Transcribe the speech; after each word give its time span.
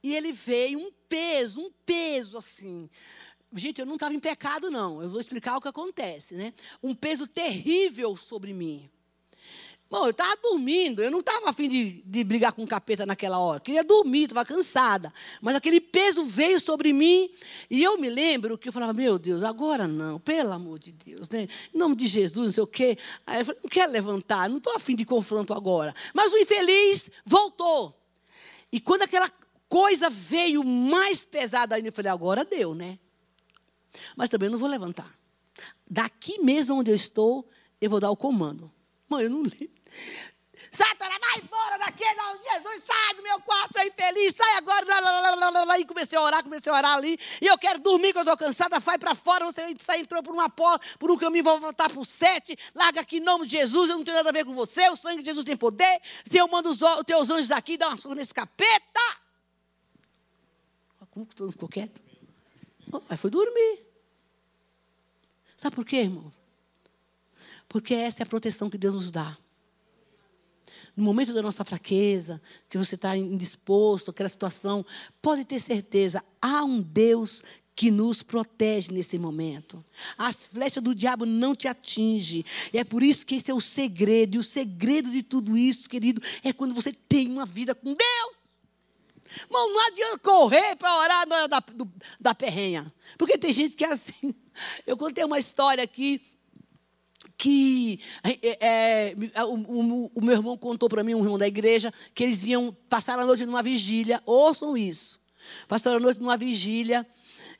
E 0.00 0.14
ele 0.14 0.30
veio 0.30 0.78
um 0.78 0.92
peso, 1.08 1.60
um 1.60 1.72
peso 1.84 2.38
assim. 2.38 2.88
Gente, 3.52 3.80
eu 3.80 3.86
não 3.86 3.94
estava 3.94 4.14
em 4.14 4.20
pecado, 4.20 4.70
não. 4.70 5.02
Eu 5.02 5.10
vou 5.10 5.18
explicar 5.18 5.56
o 5.56 5.60
que 5.60 5.66
acontece, 5.66 6.34
né? 6.34 6.54
Um 6.80 6.94
peso 6.94 7.26
terrível 7.26 8.14
sobre 8.14 8.52
mim. 8.52 8.88
Bom, 9.90 10.04
eu 10.04 10.10
estava 10.10 10.36
dormindo, 10.40 11.02
eu 11.02 11.10
não 11.10 11.18
estava 11.18 11.50
afim 11.50 11.68
de, 11.68 12.00
de 12.06 12.22
brigar 12.22 12.52
com 12.52 12.62
o 12.62 12.66
capeta 12.68 13.04
naquela 13.04 13.40
hora. 13.40 13.58
Queria 13.58 13.82
dormir, 13.82 14.22
estava 14.22 14.44
cansada. 14.44 15.12
Mas 15.42 15.56
aquele 15.56 15.80
peso 15.80 16.22
veio 16.22 16.60
sobre 16.60 16.92
mim. 16.92 17.28
E 17.68 17.82
eu 17.82 17.98
me 17.98 18.08
lembro 18.08 18.56
que 18.56 18.68
eu 18.68 18.72
falava, 18.72 18.92
meu 18.92 19.18
Deus, 19.18 19.42
agora 19.42 19.88
não, 19.88 20.20
pelo 20.20 20.52
amor 20.52 20.78
de 20.78 20.92
Deus, 20.92 21.28
né? 21.28 21.48
Em 21.74 21.76
nome 21.76 21.96
de 21.96 22.06
Jesus, 22.06 22.46
não 22.46 22.52
sei 22.52 22.62
o 22.62 22.68
quê. 22.68 22.96
Aí 23.26 23.40
eu 23.40 23.46
falei, 23.46 23.60
não 23.64 23.68
quero 23.68 23.90
levantar, 23.90 24.48
não 24.48 24.58
estou 24.58 24.76
afim 24.76 24.94
de 24.94 25.04
confronto 25.04 25.52
agora. 25.52 25.92
Mas 26.14 26.32
o 26.32 26.38
infeliz 26.38 27.10
voltou. 27.24 27.96
E 28.72 28.78
quando 28.78 29.02
aquela 29.02 29.28
coisa 29.70 30.10
veio 30.10 30.62
mais 30.64 31.24
pesada 31.24 31.76
ainda, 31.76 31.88
eu 31.88 31.92
falei, 31.92 32.10
agora 32.10 32.44
deu, 32.44 32.74
né? 32.74 32.98
Mas 34.16 34.28
também 34.28 34.50
não 34.50 34.58
vou 34.58 34.68
levantar. 34.68 35.08
Daqui 35.88 36.42
mesmo 36.42 36.74
onde 36.74 36.90
eu 36.90 36.94
estou, 36.94 37.48
eu 37.80 37.88
vou 37.88 38.00
dar 38.00 38.10
o 38.10 38.16
comando. 38.16 38.70
Mãe, 39.08 39.24
eu 39.24 39.30
não 39.30 39.42
lembro. 39.42 39.70
Satanás, 40.70 41.18
vai 41.20 41.38
embora 41.42 41.78
daqui, 41.78 42.04
não, 42.14 42.36
Jesus, 42.36 42.84
sai 42.86 43.14
do 43.14 43.22
meu 43.22 43.40
quarto, 43.40 43.76
sou 43.76 43.86
infeliz, 43.86 44.34
sai 44.36 44.56
agora. 44.56 44.86
E 45.78 45.84
comecei 45.84 46.18
a 46.18 46.22
orar, 46.22 46.42
comecei 46.42 46.70
a 46.70 46.76
orar 46.76 46.96
ali. 46.96 47.18
E 47.40 47.46
eu 47.46 47.58
quero 47.58 47.80
dormir, 47.80 48.12
que 48.12 48.18
eu 48.18 48.22
estou 48.22 48.36
cansada, 48.36 48.78
vai 48.78 48.98
para 48.98 49.14
fora. 49.14 49.44
Você 49.46 49.74
sai, 49.84 50.00
entrou 50.00 50.22
por 50.22 50.34
uma 50.34 50.48
porta, 50.48 50.84
por 50.98 51.10
um 51.10 51.16
caminho, 51.16 51.44
vou 51.44 51.58
voltar 51.58 51.90
o 51.96 52.04
sete. 52.04 52.56
Larga 52.74 53.00
aqui 53.00 53.16
em 53.18 53.20
nome 53.20 53.46
de 53.46 53.56
Jesus, 53.56 53.90
eu 53.90 53.96
não 53.96 54.04
tenho 54.04 54.16
nada 54.16 54.30
a 54.30 54.32
ver 54.32 54.44
com 54.44 54.54
você. 54.54 54.88
O 54.88 54.96
sangue 54.96 55.18
de 55.18 55.26
Jesus 55.26 55.44
tem 55.44 55.56
poder. 55.56 56.00
Se 56.24 56.38
eu 56.38 56.46
mando 56.48 56.70
os 56.70 56.78
teus 57.04 57.30
anjos 57.30 57.48
daqui, 57.48 57.76
dá 57.76 57.88
uma 57.88 57.98
surra 57.98 58.16
nesse 58.16 58.34
capeta. 58.34 59.19
Que 61.12 61.34
todo 61.34 61.46
mundo 61.46 61.52
ficou 61.52 61.68
quieto? 61.68 62.00
Aí 63.08 63.16
foi 63.16 63.30
dormir. 63.30 63.86
Sabe 65.56 65.76
por 65.76 65.84
quê, 65.84 65.96
irmão? 65.96 66.30
Porque 67.68 67.94
essa 67.94 68.22
é 68.22 68.24
a 68.24 68.26
proteção 68.26 68.70
que 68.70 68.78
Deus 68.78 68.94
nos 68.94 69.10
dá. 69.10 69.36
No 70.96 71.04
momento 71.04 71.32
da 71.32 71.42
nossa 71.42 71.64
fraqueza, 71.64 72.40
que 72.68 72.76
você 72.76 72.94
está 72.94 73.16
indisposto, 73.16 74.10
aquela 74.10 74.28
situação, 74.28 74.84
pode 75.22 75.44
ter 75.44 75.60
certeza, 75.60 76.24
há 76.42 76.64
um 76.64 76.80
Deus 76.80 77.42
que 77.76 77.90
nos 77.90 78.22
protege 78.22 78.92
nesse 78.92 79.18
momento. 79.18 79.82
As 80.18 80.46
flechas 80.46 80.82
do 80.82 80.94
diabo 80.94 81.24
não 81.24 81.54
te 81.54 81.68
atingem. 81.68 82.44
E 82.72 82.78
é 82.78 82.84
por 82.84 83.02
isso 83.02 83.24
que 83.24 83.36
esse 83.36 83.50
é 83.50 83.54
o 83.54 83.60
segredo. 83.60 84.34
E 84.34 84.38
o 84.38 84.42
segredo 84.42 85.10
de 85.10 85.22
tudo 85.22 85.56
isso, 85.56 85.88
querido, 85.88 86.20
é 86.42 86.52
quando 86.52 86.74
você 86.74 86.92
tem 86.92 87.28
uma 87.28 87.46
vida 87.46 87.74
com 87.74 87.94
Deus. 87.94 88.39
Irmão, 89.42 89.72
não 89.72 89.86
adianta 89.86 90.18
correr 90.18 90.76
para 90.76 90.98
orar 90.98 91.28
na 91.28 91.36
hora 91.36 91.48
da, 91.48 91.60
do, 91.60 91.92
da 92.20 92.34
perrenha. 92.34 92.92
Porque 93.16 93.38
tem 93.38 93.52
gente 93.52 93.76
que 93.76 93.84
é 93.84 93.92
assim. 93.92 94.34
Eu 94.86 94.96
contei 94.96 95.24
uma 95.24 95.38
história 95.38 95.84
aqui 95.84 96.20
que 97.36 98.00
é, 98.22 99.14
é, 99.34 99.44
o, 99.44 99.54
o, 99.54 100.12
o, 100.14 100.22
meu 100.22 100.34
irmão 100.34 100.58
contou 100.58 100.90
para 100.90 101.02
mim, 101.02 101.14
um 101.14 101.22
irmão 101.22 101.38
da 101.38 101.48
igreja, 101.48 101.92
que 102.14 102.22
eles 102.22 102.44
iam 102.44 102.76
passar 102.88 103.18
a 103.18 103.24
noite 103.24 103.46
numa 103.46 103.62
vigília. 103.62 104.22
Ouçam 104.26 104.76
isso. 104.76 105.18
Passaram 105.66 105.96
a 105.96 106.00
noite 106.00 106.20
numa 106.20 106.36
vigília, 106.36 107.06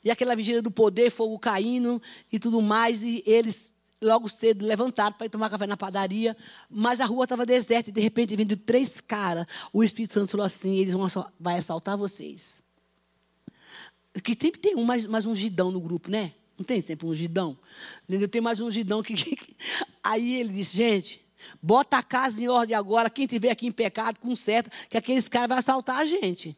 e 0.03 0.11
aquela 0.11 0.35
vigília 0.35 0.61
do 0.61 0.69
poder, 0.69 1.09
fogo 1.09 1.37
caindo 1.39 2.01
e 2.31 2.37
tudo 2.37 2.61
mais, 2.61 3.01
e 3.01 3.23
eles 3.25 3.70
logo 4.01 4.27
cedo 4.27 4.65
levantaram 4.65 5.15
para 5.15 5.27
ir 5.27 5.29
tomar 5.29 5.49
café 5.49 5.67
na 5.67 5.77
padaria, 5.77 6.35
mas 6.69 6.99
a 6.99 7.05
rua 7.05 7.25
estava 7.25 7.45
deserta, 7.45 7.89
e 7.89 7.93
de 7.93 8.01
repente 8.01 8.35
vindo 8.35 8.57
três 8.57 8.99
caras, 8.99 9.45
o 9.71 9.83
Espírito 9.83 10.13
Santo 10.13 10.31
falou 10.31 10.45
assim, 10.45 10.77
eles 10.77 10.93
vão 10.93 11.07
vai 11.39 11.57
assaltar 11.57 11.97
vocês. 11.97 12.61
Que 14.23 14.35
sempre 14.39 14.59
tem 14.59 14.75
um 14.75 14.83
mais, 14.83 15.05
mais 15.05 15.25
um 15.25 15.35
gidão 15.35 15.71
no 15.71 15.79
grupo, 15.79 16.09
né? 16.09 16.33
Não 16.57 16.65
tem 16.65 16.81
sempre 16.81 17.07
um 17.07 17.09
ungidão? 17.09 17.57
Entendeu? 18.07 18.27
Tem 18.27 18.41
mais 18.41 18.59
um 18.59 18.67
ungidão 18.67 19.01
que, 19.03 19.13
que. 19.13 19.55
Aí 20.03 20.35
ele 20.35 20.53
disse, 20.53 20.75
gente, 20.75 21.21
bota 21.61 21.97
a 21.97 22.03
casa 22.03 22.43
em 22.43 22.47
ordem 22.47 22.75
agora. 22.75 23.09
Quem 23.09 23.25
tiver 23.25 23.51
aqui 23.51 23.67
em 23.67 23.71
pecado, 23.71 24.19
conserta, 24.19 24.69
que 24.89 24.97
aqueles 24.97 25.29
caras 25.29 25.47
vão 25.47 25.57
assaltar 25.57 25.97
a 25.97 26.05
gente. 26.05 26.55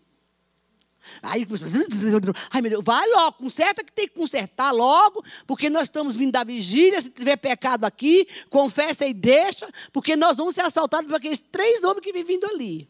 Aí 1.21 1.45
ai 2.51 2.61
meu 2.61 2.71
Deus, 2.71 2.83
vai 2.83 3.07
logo, 3.09 3.33
conserta 3.33 3.83
que 3.83 3.91
tem 3.91 4.07
que 4.07 4.13
consertar 4.13 4.71
logo, 4.71 5.23
porque 5.45 5.69
nós 5.69 5.83
estamos 5.83 6.15
vindo 6.15 6.31
da 6.31 6.43
vigília. 6.43 7.01
Se 7.01 7.09
tiver 7.09 7.37
pecado 7.37 7.85
aqui, 7.85 8.27
confessa 8.49 9.05
e 9.05 9.13
deixa, 9.13 9.69
porque 9.91 10.15
nós 10.15 10.37
vamos 10.37 10.55
ser 10.55 10.61
assaltados 10.61 11.07
por 11.07 11.15
aqueles 11.15 11.39
três 11.39 11.83
homens 11.83 12.01
que 12.01 12.13
vivem 12.13 12.35
vindo 12.35 12.45
ali. 12.47 12.87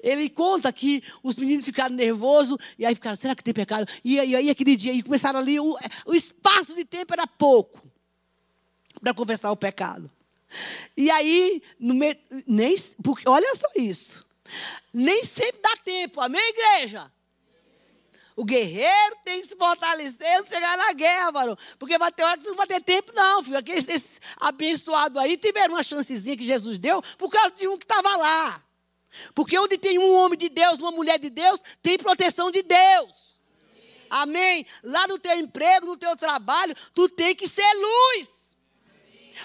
Ele 0.00 0.28
conta 0.28 0.72
que 0.72 1.02
os 1.22 1.36
meninos 1.36 1.64
ficaram 1.64 1.94
nervosos, 1.94 2.56
e 2.78 2.84
aí 2.84 2.94
ficaram, 2.94 3.16
será 3.16 3.34
que 3.34 3.42
tem 3.42 3.54
pecado? 3.54 3.90
E 4.04 4.18
aí, 4.20 4.34
aí 4.36 4.50
aquele 4.50 4.76
dia, 4.76 4.92
e 4.92 5.02
começaram 5.02 5.38
ali, 5.38 5.58
o, 5.58 5.76
o 6.06 6.14
espaço 6.14 6.74
de 6.74 6.84
tempo 6.84 7.12
era 7.12 7.26
pouco 7.26 7.82
para 9.00 9.14
confessar 9.14 9.50
o 9.50 9.56
pecado. 9.56 10.10
E 10.96 11.10
aí, 11.10 11.62
no 11.78 11.94
meio, 11.94 12.16
nem, 12.46 12.76
porque, 13.02 13.28
olha 13.28 13.54
só 13.54 13.66
isso, 13.76 14.24
nem 14.92 15.24
sempre 15.24 15.60
dá 15.62 15.76
tempo, 15.84 16.20
amém, 16.20 16.42
igreja? 16.50 17.10
O 18.36 18.44
guerreiro 18.44 19.16
tem 19.24 19.40
que 19.40 19.48
se 19.48 19.56
fortalecer 19.56 20.38
não 20.38 20.46
chegar 20.46 20.76
na 20.76 20.92
guerra, 20.92 21.30
varão. 21.30 21.56
Porque 21.78 21.96
vai 21.96 22.10
ter 22.10 22.24
hora 22.24 22.36
que 22.36 22.48
não 22.48 22.56
vai 22.56 22.66
ter 22.66 22.82
tempo, 22.82 23.12
não, 23.14 23.44
filho. 23.44 23.56
Aqueles 23.56 24.20
abençoados 24.40 25.16
aí 25.18 25.36
tiveram 25.36 25.74
uma 25.74 25.82
chancezinha 25.84 26.36
que 26.36 26.46
Jesus 26.46 26.78
deu 26.78 27.00
por 27.16 27.30
causa 27.30 27.54
de 27.54 27.68
um 27.68 27.78
que 27.78 27.84
estava 27.84 28.16
lá. 28.16 28.64
Porque 29.34 29.56
onde 29.56 29.78
tem 29.78 29.98
um 29.98 30.12
homem 30.16 30.36
de 30.36 30.48
Deus, 30.48 30.80
uma 30.80 30.90
mulher 30.90 31.18
de 31.18 31.30
Deus, 31.30 31.60
tem 31.80 31.96
proteção 31.96 32.50
de 32.50 32.62
Deus. 32.62 33.24
Amém? 34.10 34.66
Lá 34.82 35.06
no 35.06 35.18
teu 35.18 35.38
emprego, 35.38 35.86
no 35.86 35.96
teu 35.96 36.16
trabalho, 36.16 36.74
tu 36.92 37.08
tem 37.08 37.36
que 37.36 37.48
ser 37.48 37.72
luz. 37.74 38.43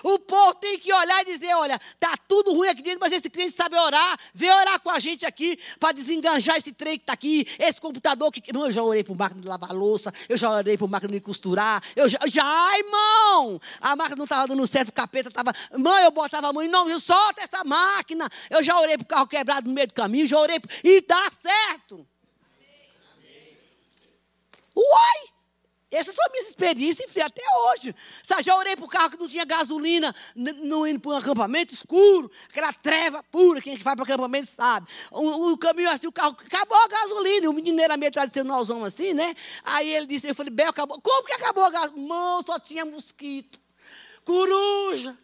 O 0.03 0.19
povo 0.19 0.55
tem 0.55 0.77
que 0.79 0.91
olhar 0.93 1.21
e 1.21 1.25
dizer: 1.25 1.53
olha, 1.55 1.79
tá 1.99 2.15
tudo 2.27 2.53
ruim 2.53 2.67
aqui 2.67 2.81
dentro, 2.81 2.99
mas 2.99 3.13
esse 3.13 3.29
crente 3.29 3.55
sabe 3.55 3.77
orar. 3.77 4.19
Vem 4.33 4.51
orar 4.51 4.79
com 4.79 4.89
a 4.89 4.99
gente 4.99 5.25
aqui 5.25 5.57
para 5.79 5.91
desenganjar 5.91 6.57
esse 6.57 6.71
trem 6.71 6.97
que 6.97 7.03
está 7.03 7.13
aqui, 7.13 7.47
esse 7.57 7.79
computador 7.79 8.31
que. 8.31 8.43
Eu 8.47 8.71
já 8.71 8.83
orei 8.83 9.03
para 9.03 9.15
máquina 9.15 9.41
de 9.41 9.47
lavar 9.47 9.71
louça, 9.71 10.13
eu 10.27 10.37
já 10.37 10.51
orei 10.51 10.77
para 10.77 10.87
máquina 10.87 11.13
de 11.13 11.21
costurar. 11.21 11.81
Eu 11.95 12.09
já, 12.09 12.19
já, 12.27 12.77
irmão! 12.77 13.59
A 13.81 13.95
máquina 13.95 14.15
não 14.15 14.25
estava 14.25 14.47
dando 14.47 14.65
certo, 14.67 14.89
o 14.89 14.93
capeta 14.93 15.29
estava. 15.29 15.53
Mãe, 15.77 16.03
eu 16.03 16.11
botava 16.11 16.47
a 16.49 16.53
mãe, 16.53 16.67
não, 16.67 16.89
eu 16.89 16.99
solta 16.99 17.41
essa 17.41 17.63
máquina. 17.63 18.29
Eu 18.49 18.61
já 18.63 18.79
orei 18.79 18.97
para 18.97 19.03
o 19.03 19.07
carro 19.07 19.27
quebrado 19.27 19.67
no 19.67 19.73
meio 19.73 19.87
do 19.87 19.93
caminho, 19.93 20.27
já 20.27 20.37
orei. 20.37 20.59
E 20.83 21.01
dá 21.01 21.31
certo. 21.41 22.07
Uai! 24.75 25.38
Essas 25.91 26.13
são 26.13 26.23
minhas 26.31 26.47
experiências, 26.47 27.09
enfim, 27.09 27.21
até 27.21 27.41
hoje. 27.65 27.95
Sabe, 28.21 28.43
já 28.43 28.55
orei 28.55 28.75
para 28.75 28.85
o 28.85 28.87
carro 28.87 29.09
que 29.09 29.17
não 29.17 29.27
tinha 29.27 29.43
gasolina, 29.43 30.13
não 30.35 30.85
indo 30.85 30.99
para 30.99 31.11
um 31.11 31.17
acampamento 31.17 31.73
escuro, 31.73 32.29
aquela 32.47 32.71
treva 32.71 33.23
pura, 33.23 33.59
quem 33.59 33.73
é 33.73 33.77
que 33.77 33.83
vai 33.83 33.95
para 33.95 34.03
o 34.03 34.05
acampamento 34.05 34.47
sabe. 34.47 34.87
O, 35.11 35.51
o, 35.51 35.57
caminho 35.57 35.89
assim, 35.89 36.05
o 36.05 36.11
carro, 36.11 36.37
acabou 36.45 36.77
a 36.77 36.87
gasolina. 36.87 37.49
O 37.49 37.53
menino 37.53 37.81
era 37.81 37.97
meio 37.97 38.11
tradicionalzão 38.11 38.85
assim, 38.85 39.13
né? 39.13 39.35
Aí 39.63 39.89
ele 39.89 40.05
disse, 40.05 40.27
eu 40.27 40.35
falei, 40.35 40.51
Bel, 40.51 40.69
acabou. 40.69 41.01
Como 41.01 41.25
que 41.25 41.33
acabou 41.33 41.63
a 41.63 41.69
gasolina? 41.71 42.07
Mão, 42.07 42.41
só 42.45 42.59
tinha 42.59 42.85
mosquito, 42.85 43.59
coruja. 44.23 45.17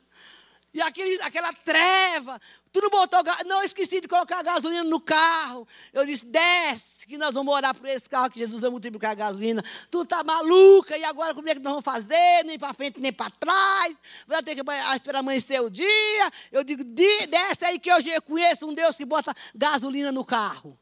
E 0.73 0.81
aquele, 0.81 1.21
aquela 1.21 1.53
treva. 1.53 2.41
Tu 2.75 2.81
não 2.81 2.89
botou. 2.89 3.23
Não, 3.45 3.63
esqueci 3.63 4.01
de 4.01 4.07
colocar 4.09 4.43
gasolina 4.43 4.83
no 4.83 4.99
carro. 4.99 5.65
Eu 5.93 6.05
disse: 6.05 6.25
desce, 6.25 7.07
que 7.07 7.17
nós 7.17 7.33
vamos 7.33 7.55
orar 7.55 7.73
por 7.73 7.87
esse 7.87 8.09
carro, 8.09 8.29
que 8.29 8.37
Jesus 8.37 8.59
vai 8.59 8.69
multiplicar 8.69 9.11
a 9.11 9.15
gasolina. 9.15 9.63
Tu 9.89 10.05
tá 10.05 10.21
maluca, 10.25 10.97
e 10.97 11.05
agora 11.05 11.33
como 11.33 11.47
é 11.47 11.53
que 11.53 11.61
nós 11.61 11.71
vamos 11.71 11.85
fazer? 11.85 12.43
Nem 12.43 12.59
para 12.59 12.73
frente, 12.73 12.99
nem 12.99 13.13
para 13.13 13.31
trás. 13.31 13.95
Vai 14.27 14.43
ter 14.43 14.55
que 14.55 14.61
esperar 14.93 15.19
amanhecer 15.19 15.61
o 15.61 15.69
dia. 15.69 16.31
Eu 16.51 16.65
digo: 16.65 16.83
desce 16.83 17.63
aí, 17.63 17.79
que 17.79 17.89
hoje 17.93 18.09
eu 18.09 18.21
conheço 18.21 18.67
um 18.67 18.73
Deus 18.73 18.97
que 18.97 19.05
bota 19.05 19.33
gasolina 19.55 20.11
no 20.11 20.25
carro. 20.25 20.77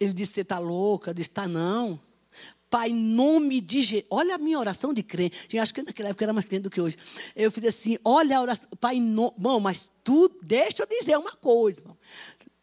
Ele 0.00 0.12
disse: 0.12 0.32
Você 0.32 0.40
está 0.40 0.58
louca? 0.58 1.10
Eu 1.10 1.14
disse: 1.14 1.28
Está 1.28 1.46
não. 1.46 2.00
Pai, 2.70 2.90
em 2.90 2.94
nome 2.94 3.60
de 3.60 3.82
Jesus. 3.82 4.06
Olha 4.08 4.36
a 4.36 4.38
minha 4.38 4.56
oração 4.56 4.94
de 4.94 5.02
crente. 5.02 5.48
Eu 5.52 5.60
acho 5.60 5.74
que 5.74 5.82
naquela 5.82 6.10
época 6.10 6.24
era 6.24 6.32
mais 6.32 6.46
crente 6.46 6.62
do 6.62 6.70
que 6.70 6.80
hoje. 6.80 6.96
Eu 7.34 7.50
fiz 7.50 7.64
assim: 7.64 7.98
olha 8.04 8.38
a 8.38 8.40
oração. 8.40 8.68
Pai, 8.80 9.00
nome. 9.00 9.34
Bom, 9.36 9.58
mas 9.58 9.90
tudo. 10.04 10.38
Deixa 10.40 10.84
eu 10.84 10.86
dizer 10.86 11.18
uma 11.18 11.32
coisa, 11.32 11.80
irmão. 11.80 11.98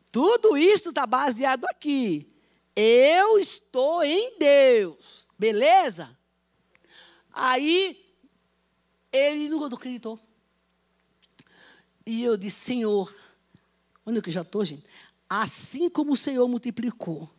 Tudo 0.10 0.58
isso 0.58 0.90
está 0.90 1.06
baseado 1.06 1.66
aqui. 1.66 2.26
Eu 2.74 3.38
estou 3.38 4.02
em 4.02 4.40
Deus. 4.40 5.28
Beleza? 5.38 6.18
Aí, 7.34 8.02
ele 9.12 9.50
não 9.50 9.66
acreditou. 9.66 10.18
E 12.06 12.24
eu 12.24 12.38
disse: 12.38 12.62
Senhor, 12.62 13.14
onde 14.06 14.20
é 14.20 14.22
que 14.22 14.30
eu 14.30 14.34
já 14.34 14.42
estou, 14.42 14.64
gente? 14.64 14.86
Assim 15.30 15.90
como 15.90 16.14
o 16.14 16.18
Senhor 16.18 16.48
multiplicou 16.48 17.30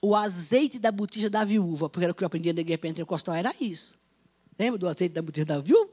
o 0.00 0.14
azeite 0.14 0.78
da 0.78 0.92
botija 0.92 1.30
da 1.30 1.44
viúva, 1.44 1.88
porque 1.88 2.04
era 2.04 2.12
o 2.12 2.14
que 2.14 2.22
eu 2.22 2.26
aprendi 2.26 2.52
na 2.52 2.60
igreja 2.60 2.78
pentecostal, 2.78 3.34
era 3.34 3.54
isso. 3.60 3.94
Lembra 4.58 4.78
do 4.78 4.88
azeite 4.88 5.14
da 5.14 5.22
botija 5.22 5.44
da 5.44 5.58
viúva? 5.58 5.90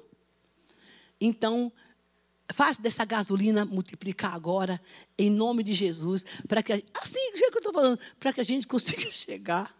Então, 1.19 1.71
Faz 2.51 2.77
dessa 2.77 3.05
gasolina 3.05 3.63
multiplicar 3.65 4.35
agora, 4.35 4.79
em 5.17 5.29
nome 5.29 5.63
de 5.63 5.73
Jesus, 5.73 6.25
para 6.47 6.61
que, 6.61 6.73
assim, 6.73 7.31
que 7.33 7.43
eu 7.45 7.57
estou 7.57 7.71
falando, 7.71 7.97
para 8.19 8.33
que 8.33 8.41
a 8.41 8.43
gente 8.43 8.67
consiga 8.67 9.09
chegar 9.09 9.73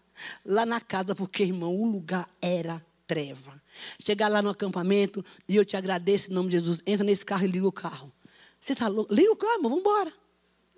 lá 0.45 0.65
na 0.65 0.79
casa, 0.79 1.13
porque, 1.13 1.43
irmão, 1.43 1.75
o 1.75 1.91
lugar 1.91 2.27
era 2.41 2.83
treva. 3.05 3.61
Chegar 4.03 4.29
lá 4.29 4.41
no 4.41 4.49
acampamento, 4.49 5.23
e 5.47 5.55
eu 5.55 5.65
te 5.65 5.75
agradeço 5.75 6.31
em 6.31 6.33
nome 6.33 6.49
de 6.49 6.57
Jesus, 6.57 6.81
entra 6.85 7.05
nesse 7.05 7.25
carro 7.25 7.43
e 7.43 7.47
liga 7.47 7.67
o 7.67 7.71
carro. 7.71 8.11
Você 8.59 8.71
está 8.71 8.87
louco? 8.87 9.13
Liga 9.13 9.31
o 9.31 9.35
carro, 9.35 9.61
vamos 9.61 9.79
embora. 9.79 10.13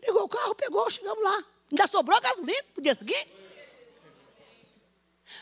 Ligou 0.06 0.24
o 0.24 0.30
carro, 0.30 0.56
pegou, 0.56 0.90
chegamos 0.90 1.24
lá. 1.24 1.44
Ainda 1.72 1.88
sobrou 1.88 2.20
gasolina 2.22 2.64
para 2.74 2.80
o 2.80 2.84
dia 2.84 2.96
seguinte. 2.96 3.34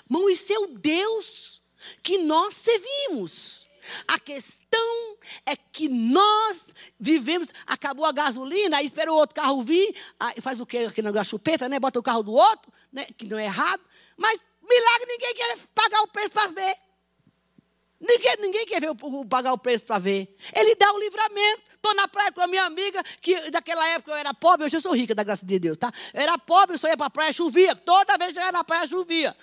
Irmão, 0.09 0.29
isso 0.29 0.51
é 0.51 0.59
o 0.59 0.67
Deus 0.67 1.61
que 2.01 2.17
nós 2.17 2.53
servimos. 2.55 3.63
A 4.07 4.17
questão 4.17 5.17
é 5.45 5.55
que 5.55 5.89
nós 5.89 6.73
vivemos, 6.97 7.49
acabou 7.67 8.05
a 8.05 8.13
gasolina, 8.13 8.77
aí 8.77 8.85
espera 8.85 9.11
o 9.11 9.15
outro 9.15 9.35
carro 9.35 9.61
vir, 9.61 9.93
faz 10.41 10.59
o 10.59 10.65
quê? 10.65 10.79
Aquele 10.89 11.07
negócio 11.07 11.31
chupeta, 11.31 11.67
né? 11.67 11.79
Bota 11.79 11.99
o 11.99 12.03
carro 12.03 12.23
do 12.23 12.33
outro, 12.33 12.71
né? 12.91 13.05
que 13.17 13.27
não 13.27 13.37
é 13.37 13.45
errado. 13.45 13.81
Mas 14.15 14.41
milagre 14.61 15.05
ninguém 15.07 15.33
quer 15.35 15.57
pagar 15.75 16.01
o 16.01 16.07
preço 16.07 16.31
para 16.31 16.47
ver. 16.47 16.77
Ninguém, 18.05 18.35
ninguém 18.39 18.65
quer 18.65 18.81
ver 18.81 18.89
o, 18.89 19.25
pagar 19.25 19.53
o 19.53 19.57
preço 19.57 19.85
para 19.85 19.97
ver. 19.97 20.35
Ele 20.53 20.75
dá 20.75 20.91
o 20.91 20.99
livramento. 20.99 21.73
Estou 21.73 21.95
na 21.95 22.07
praia 22.07 22.31
com 22.31 22.41
a 22.41 22.47
minha 22.47 22.63
amiga, 22.63 23.01
que 23.21 23.49
daquela 23.49 23.85
época 23.89 24.11
eu 24.11 24.15
era 24.15 24.33
pobre, 24.33 24.65
hoje 24.65 24.77
eu 24.77 24.81
sou 24.81 24.95
rica, 24.95 25.13
da 25.13 25.21
graça 25.21 25.45
de 25.45 25.59
Deus, 25.59 25.77
tá? 25.77 25.91
Eu 26.13 26.21
era 26.21 26.37
pobre, 26.37 26.75
eu 26.75 26.79
só 26.79 26.87
ia 26.87 26.95
para 26.95 27.07
a 27.07 27.09
praia, 27.09 27.33
chovia. 27.33 27.75
Toda 27.75 28.17
vez 28.17 28.31
que 28.31 28.39
eu 28.39 28.43
ia 28.43 28.51
na 28.51 28.63
praia, 28.63 28.87
chovia. 28.87 29.35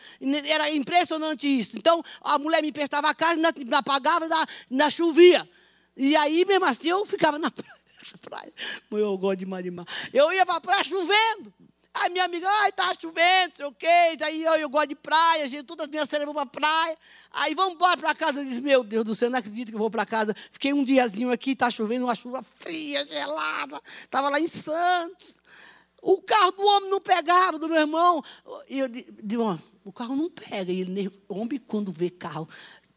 Era 0.47 0.71
impressionante 0.71 1.47
isso. 1.47 1.77
Então, 1.77 2.03
a 2.23 2.39
mulher 2.39 2.63
me 2.63 2.69
emprestava 2.69 3.09
a 3.09 3.15
casa, 3.15 3.35
ainda 3.35 3.53
me 3.57 3.75
apagava, 3.75 4.25
ainda, 4.25 4.47
ainda 4.71 4.91
chovia. 4.91 5.49
E 5.97 6.17
aí, 6.17 6.45
mesmo 6.47 6.65
assim, 6.65 6.89
eu 6.89 7.05
ficava 7.05 7.39
na 7.39 7.51
praia. 8.21 8.53
Eu 8.91 9.19
gosto 9.19 9.39
demais 9.39 9.65
de 9.65 9.71
mar. 9.71 9.87
Eu 10.13 10.33
ia 10.33 10.45
para 10.45 10.57
a 10.57 10.61
praia 10.61 10.85
chovendo. 10.85 11.53
Aí 12.01 12.09
minha 12.09 12.25
amiga, 12.25 12.49
ai, 12.49 12.73
tá 12.73 12.95
chovendo, 12.99 13.55
sei 13.55 13.67
o 13.67 13.73
quê. 13.73 14.17
Aí 14.23 14.43
eu, 14.43 14.55
eu 14.55 14.71
gosto 14.71 14.89
de 14.89 14.95
praia, 14.95 15.47
gente, 15.47 15.65
todas 15.65 15.85
as 15.85 15.91
minhas 15.91 16.09
férias 16.09 16.25
vão 16.25 16.35
para 16.35 16.47
praia. 16.47 16.99
Aí 17.33 17.55
vamos 17.55 17.75
embora 17.75 17.97
para 17.99 18.15
casa. 18.15 18.41
Eu 18.41 18.45
disse, 18.45 18.61
meu 18.63 18.83
Deus 18.83 19.05
do 19.05 19.15
céu, 19.15 19.29
não 19.29 19.39
acredito 19.39 19.69
que 19.69 19.75
eu 19.75 19.79
vou 19.79 19.91
para 19.91 20.07
casa. 20.07 20.35
Fiquei 20.51 20.73
um 20.73 20.83
diazinho 20.83 21.31
aqui, 21.31 21.55
tá 21.55 21.71
chovendo, 21.71 22.07
uma 22.07 22.15
chuva 22.15 22.43
fria, 22.43 23.07
gelada. 23.07 23.79
Estava 24.03 24.31
lá 24.31 24.41
em 24.41 24.49
Santos. 24.49 25.39
O 26.01 26.23
carro 26.23 26.53
do 26.53 26.65
homem 26.65 26.91
não 26.91 27.01
pegava, 27.01 27.59
do 27.59 27.69
meu 27.69 27.79
irmão. 27.79 28.25
E 28.69 28.79
eu 28.79 28.89
digo, 28.89 29.61
o 29.85 29.93
carro 29.93 30.17
não 30.17 30.31
pega. 30.31 30.73
E 30.73 30.81
ele, 30.81 31.11
homem, 31.29 31.59
quando 31.59 31.93
vê 31.93 32.09
carro 32.09 32.49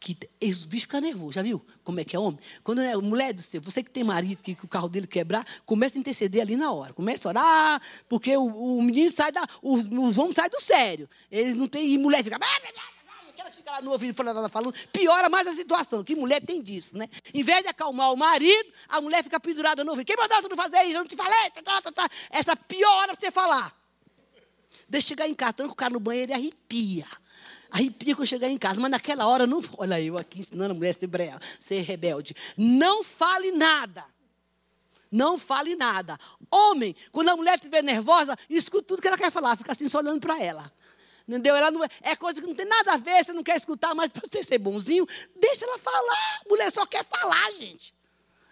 que 0.03 0.17
os 0.45 0.65
bichos 0.65 0.83
ficam 0.83 0.99
nervosos, 0.99 1.35
já 1.35 1.41
viu 1.41 1.65
como 1.81 2.01
é 2.01 2.03
que 2.03 2.13
é 2.13 2.19
homem? 2.19 2.37
Quando 2.61 2.81
é 2.81 2.93
mulher 2.97 3.33
do 3.33 3.41
seu, 3.41 3.61
você 3.61 3.81
que 3.81 3.89
tem 3.89 4.03
marido 4.03 4.43
que, 4.43 4.53
que 4.53 4.65
o 4.65 4.67
carro 4.67 4.89
dele 4.89 5.07
quebrar, 5.07 5.47
começa 5.65 5.97
a 5.97 5.99
interceder 5.99 6.41
ali 6.41 6.57
na 6.57 6.73
hora, 6.73 6.91
começa 6.93 7.25
a 7.25 7.29
orar, 7.29 7.81
porque 8.09 8.35
o, 8.35 8.43
o 8.43 8.83
menino 8.83 9.09
sai 9.09 9.31
da, 9.31 9.47
os, 9.61 9.85
os 9.85 10.17
homens 10.17 10.35
saem 10.35 10.49
do 10.49 10.59
sério, 10.59 11.09
eles 11.31 11.55
não 11.55 11.69
têm, 11.69 11.87
e 11.87 11.97
mulher 11.97 12.21
fica, 12.21 12.35
aquela 12.35 13.49
que 13.49 13.55
fica 13.55 13.71
lá 13.71 13.81
no 13.81 13.91
ouvido 13.91 14.13
falando, 14.13 14.49
falando, 14.49 14.73
piora 14.91 15.29
mais 15.29 15.47
a 15.47 15.53
situação, 15.53 16.03
que 16.03 16.15
mulher 16.15 16.41
tem 16.41 16.61
disso, 16.61 16.97
né? 16.97 17.07
Em 17.33 17.41
vez 17.41 17.61
de 17.61 17.69
acalmar 17.69 18.11
o 18.11 18.17
marido, 18.17 18.73
a 18.89 18.99
mulher 18.99 19.23
fica 19.23 19.39
pendurada 19.39 19.85
no 19.85 19.91
ouvido, 19.91 20.05
quem 20.05 20.17
mandou 20.17 20.41
tu 20.41 20.49
não 20.49 20.57
fazer 20.57 20.83
isso, 20.83 20.97
eu 20.97 21.01
não 21.01 21.07
te 21.07 21.15
falei, 21.15 21.49
tá, 21.51 21.61
tá, 21.61 21.81
tá, 21.81 21.91
tá. 21.93 22.09
essa 22.29 22.57
piora 22.57 23.15
para 23.15 23.19
você 23.19 23.31
falar. 23.31 23.73
Deixa 24.89 25.07
chegar 25.07 25.29
em 25.29 25.33
casa, 25.33 25.53
tranca 25.53 25.71
o 25.71 25.75
cara 25.75 25.93
no 25.93 25.99
banheiro 25.99 26.31
e 26.31 26.35
arrepia. 26.35 27.07
Arrepia 27.73 28.15
quando 28.15 28.27
chegar 28.27 28.47
em 28.47 28.57
casa. 28.57 28.79
Mas 28.79 28.91
naquela 28.91 29.27
hora, 29.27 29.47
não. 29.47 29.59
Olha 29.79 29.99
eu 29.99 30.15
aqui 30.15 30.41
ensinando 30.41 30.71
a 30.71 30.75
mulher 30.75 30.91
a 30.91 30.93
ser, 30.93 31.09
ser 31.59 31.81
rebelde. 31.81 32.35
Não 32.55 33.03
fale 33.03 33.51
nada. 33.51 34.05
Não 35.11 35.39
fale 35.39 35.75
nada. 35.75 36.19
Homem, 36.51 36.95
quando 37.11 37.29
a 37.29 37.35
mulher 37.35 37.55
estiver 37.55 37.83
nervosa, 37.83 38.37
escuta 38.47 38.83
tudo 38.83 39.01
que 39.01 39.07
ela 39.07 39.17
quer 39.17 39.31
falar. 39.31 39.57
Fica 39.57 39.71
assim 39.71 39.87
só 39.87 39.97
olhando 39.97 40.21
para 40.21 40.39
ela. 40.39 40.71
Entendeu? 41.27 41.55
Ela 41.55 41.71
não, 41.71 41.83
é 42.01 42.15
coisa 42.15 42.39
que 42.39 42.45
não 42.45 42.53
tem 42.53 42.65
nada 42.65 42.93
a 42.93 42.97
ver, 42.97 43.25
você 43.25 43.33
não 43.33 43.43
quer 43.43 43.55
escutar, 43.55 43.95
mas 43.95 44.09
para 44.13 44.21
você 44.21 44.43
ser 44.43 44.59
bonzinho, 44.59 45.07
deixa 45.35 45.65
ela 45.65 45.79
falar. 45.79 46.41
Mulher 46.47 46.71
só 46.71 46.85
quer 46.85 47.03
falar, 47.03 47.51
gente. 47.53 47.93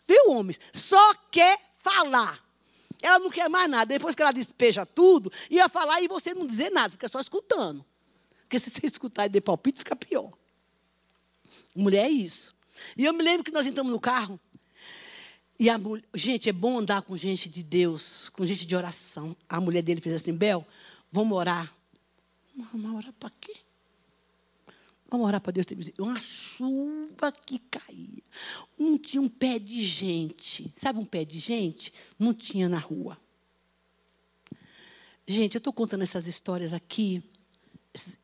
Viu, 0.08 0.32
homens? 0.32 0.60
Só 0.74 1.14
quer 1.30 1.60
falar. 1.80 2.44
Ela 3.04 3.20
não 3.20 3.30
quer 3.30 3.50
mais 3.50 3.70
nada. 3.70 3.86
Depois 3.86 4.16
que 4.16 4.22
ela 4.24 4.32
despeja 4.32 4.84
tudo, 4.84 5.32
ia 5.50 5.70
falar 5.70 6.02
e 6.02 6.08
você 6.08 6.34
não 6.34 6.48
dizer 6.48 6.72
nada, 6.72 6.90
fica 6.90 7.08
só 7.08 7.20
escutando. 7.20 7.86
Porque 8.51 8.59
se 8.59 8.69
você 8.69 8.86
escutar 8.86 9.27
e 9.27 9.30
der 9.30 9.39
palpite, 9.39 9.77
fica 9.77 9.95
pior. 9.95 10.30
Mulher 11.74 12.07
é 12.07 12.09
isso. 12.09 12.53
E 12.98 13.06
eu 13.06 13.13
me 13.13 13.24
lembro 13.24 13.45
que 13.45 13.51
nós 13.51 13.65
entramos 13.65 13.94
no 13.94 13.98
carro. 13.98 14.38
E 15.57 15.69
a 15.69 15.77
mulher, 15.77 16.03
gente, 16.13 16.50
é 16.50 16.51
bom 16.51 16.80
andar 16.80 17.01
com 17.01 17.15
gente 17.15 17.48
de 17.48 17.63
Deus, 17.63 18.27
com 18.27 18.45
gente 18.45 18.65
de 18.65 18.75
oração. 18.75 19.38
A 19.48 19.62
mulher 19.62 19.81
dele 19.81 20.01
fez 20.01 20.15
assim: 20.15 20.36
Bel, 20.36 20.68
vamos 21.09 21.38
orar. 21.38 21.74
Vamos 22.74 22.94
orar 22.94 23.13
para 23.13 23.30
quê? 23.39 23.56
Vamos 25.09 25.27
orar 25.27 25.39
para 25.39 25.53
Deus 25.53 25.65
ter 25.65 25.77
Uma 25.98 26.19
chuva 26.19 27.31
que 27.31 27.57
caía. 27.57 28.21
Um 28.77 28.98
tinha 28.98 29.21
um 29.21 29.30
pé 29.30 29.59
de 29.59 29.81
gente. 29.81 30.74
Sabe 30.75 31.00
um 31.00 31.06
pé 31.06 31.24
de 31.24 31.39
gente? 31.39 31.94
Não 32.19 32.33
tinha 32.33 32.68
na 32.68 32.80
rua. 32.80 33.18
Gente, 35.25 35.56
eu 35.56 35.59
estou 35.59 35.71
contando 35.71 36.01
essas 36.01 36.27
histórias 36.27 36.74
aqui 36.74 37.24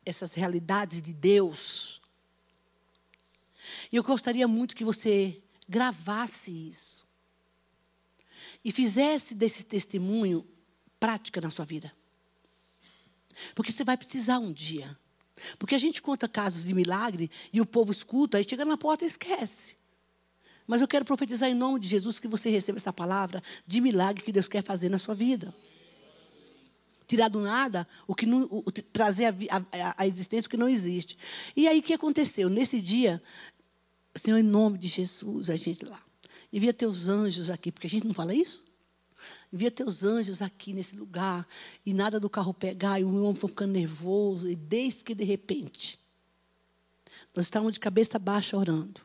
essas 0.04 0.32
realidades 0.32 1.02
de 1.02 1.12
Deus. 1.12 2.00
E 3.92 3.96
eu 3.96 4.02
gostaria 4.02 4.48
muito 4.48 4.74
que 4.74 4.84
você 4.84 5.42
gravasse 5.68 6.50
isso. 6.50 7.06
E 8.64 8.72
fizesse 8.72 9.34
desse 9.34 9.64
testemunho 9.64 10.46
prática 10.98 11.40
na 11.40 11.50
sua 11.50 11.64
vida. 11.64 11.92
Porque 13.54 13.70
você 13.70 13.84
vai 13.84 13.96
precisar 13.96 14.38
um 14.38 14.52
dia. 14.52 14.98
Porque 15.58 15.74
a 15.74 15.78
gente 15.78 16.02
conta 16.02 16.28
casos 16.28 16.64
de 16.64 16.74
milagre 16.74 17.30
e 17.52 17.60
o 17.60 17.66
povo 17.66 17.92
escuta, 17.92 18.38
aí 18.38 18.44
chega 18.44 18.64
na 18.64 18.76
porta 18.76 19.04
e 19.04 19.06
esquece. 19.06 19.76
Mas 20.66 20.80
eu 20.80 20.88
quero 20.88 21.04
profetizar 21.04 21.48
em 21.48 21.54
nome 21.54 21.78
de 21.78 21.88
Jesus 21.88 22.18
que 22.18 22.26
você 22.26 22.50
receba 22.50 22.78
essa 22.78 22.92
palavra 22.92 23.42
de 23.66 23.80
milagre 23.80 24.22
que 24.22 24.32
Deus 24.32 24.48
quer 24.48 24.62
fazer 24.62 24.88
na 24.88 24.98
sua 24.98 25.14
vida 25.14 25.54
tirar 27.08 27.28
do 27.28 27.40
nada 27.40 27.88
o 28.06 28.14
que 28.14 28.26
não, 28.26 28.42
o, 28.50 28.70
trazer 28.70 29.24
a, 29.24 29.56
a, 29.56 30.02
a, 30.02 30.06
existência 30.06 30.46
o 30.46 30.50
que 30.50 30.56
não 30.56 30.68
existe. 30.68 31.18
E 31.56 31.66
aí 31.66 31.80
o 31.80 31.82
que 31.82 31.94
aconteceu? 31.94 32.50
Nesse 32.50 32.80
dia, 32.80 33.20
Senhor, 34.14 34.38
em 34.38 34.42
nome 34.42 34.78
de 34.78 34.86
Jesus, 34.86 35.48
a 35.48 35.56
gente 35.56 35.84
lá. 35.84 36.00
Envia 36.52 36.72
teus 36.72 37.08
anjos 37.08 37.48
aqui, 37.50 37.72
porque 37.72 37.86
a 37.86 37.90
gente 37.90 38.06
não 38.06 38.14
fala 38.14 38.34
isso? 38.34 38.62
Envia 39.52 39.70
teus 39.70 40.02
anjos 40.02 40.42
aqui 40.42 40.74
nesse 40.74 40.94
lugar. 40.94 41.48
E 41.84 41.94
nada 41.94 42.20
do 42.20 42.28
carro 42.28 42.52
pegar, 42.52 43.00
e 43.00 43.04
o 43.04 43.22
homem 43.22 43.34
foi 43.34 43.48
ficando 43.48 43.72
nervoso. 43.72 44.48
E 44.48 44.54
desde 44.54 45.02
que 45.02 45.14
de 45.14 45.24
repente, 45.24 45.98
nós 47.34 47.46
estávamos 47.46 47.74
de 47.74 47.80
cabeça 47.80 48.18
baixa 48.18 48.56
orando. 48.56 49.00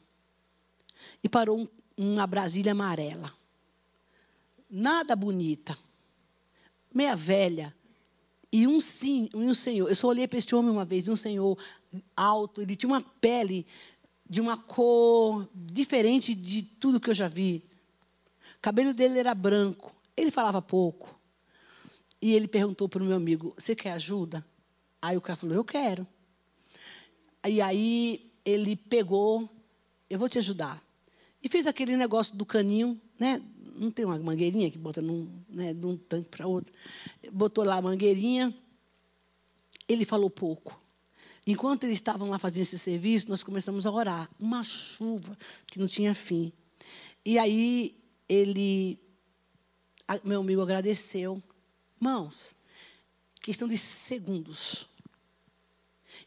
E 1.23 1.29
parou 1.29 1.59
um, 1.59 1.67
uma 1.97 2.27
Brasília 2.27 2.73
amarela. 2.73 3.31
Nada 4.69 5.15
bonita. 5.15 5.77
Meia 6.93 7.15
velha, 7.15 7.73
e 8.53 8.67
um 8.67 8.79
sim, 8.79 9.27
um 9.33 9.51
senhor. 9.51 9.89
Eu 9.89 9.95
só 9.95 10.07
olhei 10.07 10.27
para 10.27 10.37
este 10.37 10.53
homem 10.53 10.69
uma 10.69 10.85
vez, 10.85 11.07
um 11.07 11.15
senhor 11.15 11.57
alto, 12.15 12.61
ele 12.61 12.75
tinha 12.75 12.87
uma 12.87 13.01
pele 13.01 13.65
de 14.29 14.39
uma 14.39 14.55
cor 14.55 15.49
diferente 15.55 16.35
de 16.35 16.61
tudo 16.61 16.99
que 16.99 17.09
eu 17.09 17.15
já 17.15 17.27
vi. 17.27 17.63
O 18.57 18.61
cabelo 18.61 18.93
dele 18.93 19.17
era 19.17 19.33
branco. 19.33 19.91
Ele 20.15 20.29
falava 20.29 20.61
pouco. 20.61 21.19
E 22.21 22.35
ele 22.35 22.47
perguntou 22.47 22.87
para 22.87 23.01
o 23.01 23.05
meu 23.05 23.17
amigo: 23.17 23.55
Você 23.57 23.75
quer 23.75 23.93
ajuda? 23.93 24.45
Aí 25.01 25.17
o 25.17 25.21
cara 25.21 25.35
falou: 25.35 25.55
Eu 25.55 25.65
quero. 25.65 26.05
E 27.47 27.59
aí 27.59 28.31
ele 28.45 28.75
pegou: 28.75 29.49
Eu 30.07 30.19
vou 30.19 30.29
te 30.29 30.37
ajudar. 30.37 30.79
E 31.41 31.49
fez 31.49 31.65
aquele 31.65 31.97
negócio 31.97 32.35
do 32.35 32.45
caninho, 32.45 33.01
né? 33.19 33.41
Não 33.75 33.91
tem 33.91 34.05
uma 34.05 34.17
mangueirinha 34.19 34.69
que 34.69 34.77
bota 34.77 35.01
num, 35.01 35.29
né, 35.49 35.73
de 35.73 35.85
um 35.85 35.97
tanque 35.97 36.29
para 36.29 36.47
outro. 36.47 36.73
Botou 37.31 37.63
lá 37.63 37.77
a 37.77 37.81
mangueirinha. 37.81 38.53
Ele 39.87 40.05
falou 40.05 40.29
pouco. 40.29 40.79
Enquanto 41.45 41.83
eles 41.83 41.97
estavam 41.97 42.29
lá 42.29 42.39
fazendo 42.39 42.61
esse 42.61 42.77
serviço, 42.77 43.29
nós 43.29 43.43
começamos 43.43 43.85
a 43.85 43.91
orar. 43.91 44.29
Uma 44.39 44.63
chuva 44.63 45.37
que 45.67 45.77
não 45.77 45.87
tinha 45.87 46.15
fim. 46.15 46.53
E 47.25 47.37
aí 47.37 47.97
ele, 48.29 48.99
meu 50.23 50.41
amigo 50.41 50.61
agradeceu. 50.61 51.41
Mãos, 51.99 52.55
questão 53.41 53.67
de 53.67 53.77
segundos. 53.77 54.87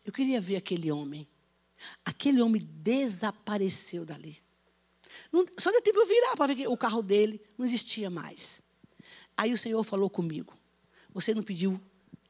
Eu 0.05 0.13
queria 0.13 0.41
ver 0.41 0.57
aquele 0.57 0.93
homem. 0.93 1.27
Aquele 2.05 2.41
homem 2.43 2.63
desapareceu 2.83 4.05
dali. 4.05 4.46
Não, 5.37 5.47
só 5.59 5.71
deu 5.71 5.83
tempo 5.83 5.99
eu 5.99 6.07
virar 6.07 6.35
para 6.35 6.55
ver 6.55 6.63
que 6.63 6.67
o 6.67 6.77
carro 6.79 7.03
dele 7.03 7.39
não 7.59 7.67
existia 7.67 8.09
mais. 8.09 8.63
Aí 9.37 9.53
o 9.53 9.59
Senhor 9.59 9.85
falou 9.85 10.09
comigo: 10.09 10.57
Você 11.13 11.35
não 11.35 11.43
pediu 11.43 11.79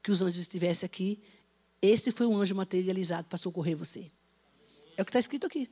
que 0.02 0.10
os 0.10 0.20
anjos 0.20 0.38
estivessem 0.38 0.84
aqui? 0.84 1.22
Esse 1.80 2.10
foi 2.10 2.26
um 2.26 2.36
anjo 2.36 2.56
materializado 2.56 3.28
para 3.28 3.38
socorrer 3.38 3.76
você. 3.76 4.10
É 4.96 5.02
o 5.02 5.04
que 5.04 5.10
está 5.10 5.20
escrito 5.20 5.46
aqui. 5.46 5.70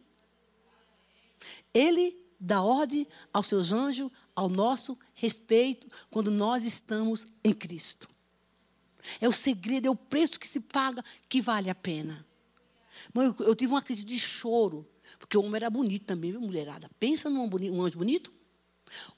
Ele 1.72 2.16
dá 2.38 2.62
ordem 2.62 3.04
aos 3.32 3.48
seus 3.48 3.72
anjos 3.72 4.12
ao 4.36 4.48
nosso 4.48 4.96
respeito 5.14 5.88
quando 6.10 6.30
nós 6.30 6.62
estamos 6.62 7.26
em 7.42 7.52
Cristo. 7.52 8.08
É 9.20 9.28
o 9.28 9.32
segredo, 9.32 9.88
é 9.88 9.90
o 9.90 9.96
preço 9.96 10.38
que 10.38 10.46
se 10.46 10.60
paga 10.60 11.04
que 11.28 11.40
vale 11.40 11.68
a 11.68 11.74
pena. 11.74 12.24
Mãe, 13.12 13.26
eu, 13.26 13.46
eu 13.46 13.56
tive 13.56 13.72
uma 13.72 13.82
crise 13.82 14.04
de 14.04 14.18
choro, 14.20 14.86
porque 15.24 15.38
o 15.38 15.42
homem 15.42 15.56
era 15.56 15.70
bonito 15.70 16.04
também, 16.04 16.32
viu, 16.32 16.40
mulherada? 16.40 16.90
Pensa 17.00 17.30
num 17.30 17.48
um 17.48 17.82
anjo 17.82 17.96
bonito. 17.96 18.30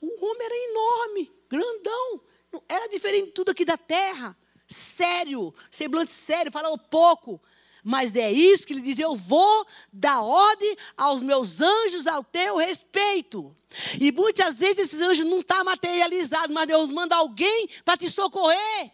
O 0.01 0.25
homem 0.25 0.47
era 0.47 0.71
enorme, 0.71 1.33
grandão. 1.51 2.21
Era 2.69 2.89
diferente 2.89 3.27
de 3.27 3.33
tudo 3.33 3.51
aqui 3.51 3.65
da 3.65 3.77
terra. 3.77 4.37
Sério, 4.69 5.53
semblante 5.69 6.13
sério, 6.13 6.53
falava 6.53 6.79
pouco. 6.79 7.43
Mas 7.83 8.15
é 8.15 8.31
isso 8.31 8.65
que 8.65 8.73
ele 8.73 8.83
diz: 8.83 9.01
eu 9.01 9.17
vou 9.17 9.67
dar 9.93 10.23
ordem 10.23 10.77
aos 10.97 11.23
meus 11.23 11.61
anjos 11.61 12.07
ao 12.07 12.23
teu 12.23 12.57
respeito. 12.57 13.55
E 14.01 14.13
muitas 14.13 14.59
vezes 14.59 14.79
esses 14.79 15.01
anjos 15.01 15.25
não 15.25 15.41
estão 15.41 15.59
tá 15.59 15.65
materializados, 15.65 16.55
mas 16.55 16.69
Deus 16.69 16.89
manda 16.89 17.17
alguém 17.17 17.69
para 17.85 17.97
te 17.97 18.09
socorrer. 18.09 18.93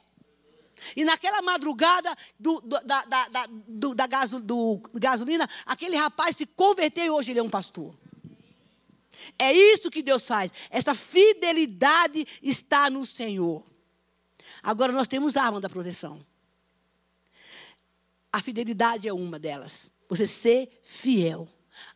E 0.96 1.04
naquela 1.04 1.42
madrugada 1.42 2.14
do, 2.38 2.60
do, 2.60 2.80
da, 2.80 3.04
da, 3.04 3.28
da, 3.28 3.46
do, 3.68 3.94
da 3.94 4.06
gaso, 4.06 4.40
do 4.40 4.80
gasolina, 4.94 5.48
aquele 5.66 5.96
rapaz 5.96 6.36
se 6.36 6.46
converteu 6.46 7.04
e 7.04 7.10
hoje 7.10 7.30
ele 7.30 7.40
é 7.40 7.42
um 7.42 7.50
pastor. 7.50 7.94
É 9.38 9.52
isso 9.52 9.90
que 9.90 10.02
Deus 10.02 10.22
faz. 10.22 10.52
Essa 10.70 10.94
fidelidade 10.94 12.26
está 12.42 12.90
no 12.90 13.04
Senhor. 13.06 13.64
Agora 14.62 14.92
nós 14.92 15.08
temos 15.08 15.36
a 15.36 15.42
arma 15.42 15.60
da 15.60 15.68
proteção. 15.68 16.24
A 18.32 18.40
fidelidade 18.40 19.08
é 19.08 19.12
uma 19.12 19.38
delas. 19.38 19.90
Você 20.08 20.26
ser 20.26 20.80
fiel. 20.82 21.48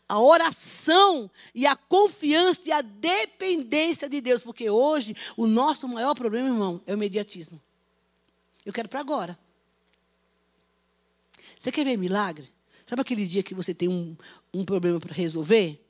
A 0.09 0.21
oração 0.21 1.31
e 1.55 1.67
a 1.67 1.75
confiança 1.75 2.63
e 2.67 2.73
a 2.73 2.81
dependência 2.81 4.09
de 4.09 4.21
Deus. 4.21 4.43
Porque 4.43 4.69
hoje 4.69 5.17
o 5.37 5.47
nosso 5.47 5.89
maior 5.89 6.15
problema, 6.15 6.49
irmão, 6.49 6.81
é 6.87 6.93
o 6.93 6.97
imediatismo. 6.97 7.61
Eu 8.67 8.73
quero 8.73 8.89
para 8.89 8.99
agora. 8.99 9.39
Você 11.57 11.71
quer 11.71 11.85
ver 11.85 11.97
milagre? 11.97 12.53
Sabe 12.85 13.01
aquele 13.01 13.25
dia 13.25 13.43
que 13.43 13.55
você 13.55 13.73
tem 13.73 13.89
um, 13.89 14.17
um 14.53 14.65
problema 14.65 14.99
para 14.99 15.15
resolver? 15.15 15.81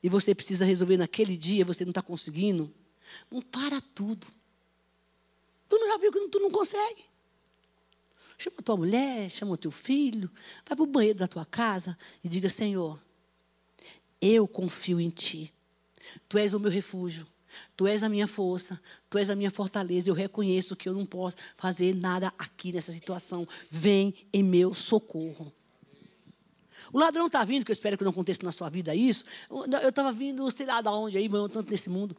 E 0.00 0.08
você 0.08 0.34
precisa 0.34 0.64
resolver 0.64 0.96
naquele 0.96 1.36
dia, 1.36 1.64
você 1.64 1.84
não 1.84 1.90
está 1.90 2.00
conseguindo? 2.00 2.72
Não 3.30 3.42
para 3.42 3.80
tudo. 3.80 4.26
Tu 5.68 5.76
não 5.76 5.88
já 5.88 5.98
viu 5.98 6.12
que 6.12 6.28
tu 6.28 6.38
não 6.38 6.50
consegue? 6.50 7.04
Chama 8.38 8.62
tua 8.62 8.76
mulher, 8.76 9.30
chama 9.30 9.56
teu 9.56 9.70
filho, 9.70 10.30
vai 10.66 10.76
para 10.76 10.82
o 10.82 10.86
banheiro 10.86 11.18
da 11.18 11.28
tua 11.28 11.44
casa 11.44 11.98
e 12.24 12.28
diga: 12.28 12.48
Senhor, 12.48 13.00
eu 14.20 14.46
confio 14.48 15.00
em 15.00 15.10
Ti. 15.10 15.52
Tu 16.28 16.38
és 16.38 16.54
o 16.54 16.60
meu 16.60 16.70
refúgio. 16.70 17.26
Tu 17.76 17.86
és 17.86 18.02
a 18.02 18.08
minha 18.08 18.26
força, 18.26 18.80
tu 19.08 19.18
és 19.18 19.30
a 19.30 19.36
minha 19.36 19.50
fortaleza. 19.50 20.08
Eu 20.08 20.14
reconheço 20.14 20.76
que 20.76 20.88
eu 20.88 20.92
não 20.92 21.06
posso 21.06 21.36
fazer 21.56 21.94
nada 21.94 22.32
aqui 22.38 22.72
nessa 22.72 22.92
situação. 22.92 23.46
Vem 23.70 24.14
em 24.32 24.42
meu 24.42 24.74
socorro. 24.74 25.52
O 26.92 26.98
ladrão 26.98 27.26
está 27.26 27.42
vindo, 27.42 27.64
que 27.64 27.70
eu 27.70 27.74
espero 27.74 27.96
que 27.96 28.04
não 28.04 28.10
aconteça 28.10 28.40
na 28.42 28.52
sua 28.52 28.68
vida 28.68 28.94
isso. 28.94 29.24
Eu 29.50 29.88
estava 29.88 30.12
vindo, 30.12 30.50
sei 30.50 30.66
lá 30.66 30.82
de 30.82 30.88
onde 30.88 31.16
aí, 31.16 31.26
mas 31.26 31.50
tanto 31.50 31.70
nesse 31.70 31.88
mundo. 31.88 32.14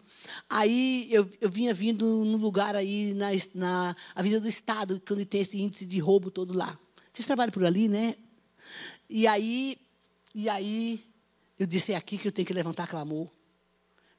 Aí 0.50 1.08
eu, 1.12 1.30
eu 1.40 1.50
vinha 1.50 1.74
vindo 1.74 2.06
num 2.26 2.38
lugar 2.38 2.76
aí 2.76 3.14
na, 3.14 3.28
na 3.54 3.96
Avenida 4.16 4.42
do 4.42 4.48
Estado, 4.48 5.00
quando 5.08 5.24
tem 5.26 5.42
esse 5.42 5.62
índice 5.62 5.86
de 5.86 6.00
roubo 6.00 6.32
todo 6.32 6.54
lá. 6.54 6.78
Vocês 7.12 7.26
trabalham 7.28 7.52
por 7.52 7.64
ali, 7.64 7.88
né? 7.88 8.16
E 9.08 9.28
aí, 9.28 9.78
e 10.34 10.50
aí 10.50 11.04
eu 11.60 11.68
disse, 11.68 11.94
é 11.94 11.96
aqui 11.96 12.18
que 12.18 12.28
eu 12.28 12.32
tenho 12.32 12.48
que 12.48 12.54
levantar 12.54 12.88
clamor. 12.88 13.28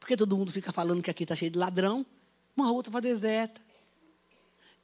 Porque 0.05 0.19
todo 0.19 0.37
mundo 0.37 0.53
fica 0.53 0.71
falando 0.71 1.03
que 1.03 1.11
aqui 1.11 1.23
está 1.23 1.35
cheio 1.35 1.51
de 1.51 1.59
ladrão. 1.59 2.05
Uma 2.55 2.67
rua 2.67 2.81
estava 2.83 3.01
deserta. 3.01 3.59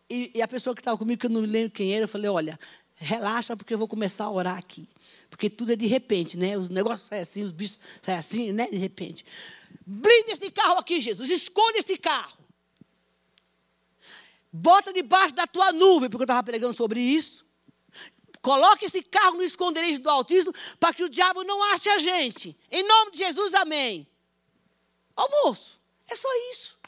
E, 0.09 0.31
e 0.35 0.41
a 0.41 0.49
pessoa 0.49 0.75
que 0.75 0.81
estava 0.81 0.97
comigo, 0.97 1.21
que 1.21 1.27
eu 1.27 1.31
não 1.31 1.43
me 1.43 1.47
lembro 1.47 1.71
quem 1.71 1.95
era, 1.95 2.05
eu 2.05 2.09
falei, 2.09 2.31
olha, 2.31 2.59
relaxa 2.97 3.55
porque 3.55 3.75
eu 3.75 3.77
vou 3.77 3.87
começar 3.87 4.25
a 4.25 4.31
orar 4.31 4.57
aqui. 4.57 4.89
Porque 5.29 5.51
tudo 5.51 5.73
é 5.73 5.77
de 5.77 5.87
repente, 5.87 6.39
né? 6.39 6.57
Os 6.57 6.71
negócios 6.71 7.07
saem 7.07 7.21
assim, 7.21 7.45
os 7.45 7.53
bichos 7.53 7.79
saem 8.01 8.19
assim, 8.19 8.53
né? 8.53 8.67
De 8.71 8.79
repente. 8.79 9.27
Blinda 9.85 10.33
esse 10.33 10.51
carro 10.51 10.79
aqui, 10.79 10.99
Jesus. 11.03 11.29
Esconde 11.29 11.81
esse 11.81 11.99
carro. 11.99 12.39
Bota 14.51 14.91
debaixo 14.91 15.35
da 15.35 15.47
tua 15.47 15.71
nuvem, 15.71 16.09
porque 16.09 16.23
eu 16.23 16.25
estava 16.25 16.43
pregando 16.43 16.73
sobre 16.73 16.99
isso. 16.99 17.45
Coloque 18.41 18.87
esse 18.87 19.03
carro 19.03 19.37
no 19.37 19.43
esconderijo 19.43 20.01
do 20.01 20.09
Altíssimo 20.09 20.55
para 20.79 20.95
que 20.95 21.05
o 21.05 21.11
diabo 21.11 21.45
não 21.45 21.63
ache 21.75 21.91
a 21.91 21.99
gente. 21.99 22.57
Em 22.71 22.83
nome 22.83 23.11
de 23.11 23.19
Jesus, 23.19 23.53
amém. 23.53 24.10
Almoço, 25.17 25.81
é 26.09 26.15
só 26.15 26.29
isso. 26.53 26.79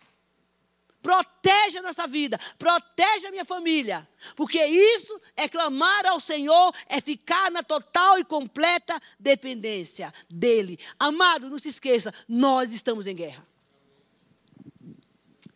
Protege 1.02 1.78
a 1.78 1.82
nossa 1.82 2.06
vida, 2.06 2.38
protege 2.56 3.26
a 3.26 3.30
minha 3.32 3.44
família. 3.44 4.08
Porque 4.36 4.64
isso 4.64 5.20
é 5.36 5.48
clamar 5.48 6.06
ao 6.06 6.20
Senhor, 6.20 6.72
é 6.86 7.00
ficar 7.00 7.50
na 7.50 7.62
total 7.62 8.20
e 8.20 8.24
completa 8.24 9.00
dependência 9.18 10.14
dEle. 10.30 10.78
Amado, 11.00 11.50
não 11.50 11.58
se 11.58 11.68
esqueça, 11.68 12.14
nós 12.28 12.72
estamos 12.72 13.08
em 13.08 13.16
guerra. 13.16 13.44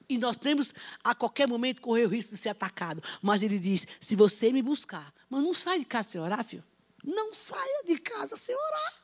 E 0.08 0.18
nós 0.18 0.36
temos 0.36 0.72
a 1.02 1.14
qualquer 1.14 1.46
momento 1.46 1.82
correr 1.82 2.06
o 2.06 2.08
risco 2.08 2.34
de 2.34 2.40
ser 2.40 2.48
atacado. 2.48 3.02
Mas 3.22 3.42
ele 3.42 3.58
diz: 3.58 3.86
se 4.00 4.16
você 4.16 4.52
me 4.52 4.62
buscar, 4.62 5.12
mas 5.28 5.42
não 5.42 5.54
sai 5.54 5.78
de 5.78 5.84
casa 5.84 6.10
sem 6.10 6.20
orar, 6.20 6.44
filho. 6.44 6.64
Não 7.04 7.32
saia 7.32 7.84
de 7.84 7.98
casa 7.98 8.36
sem 8.36 8.54
orar. 8.54 8.94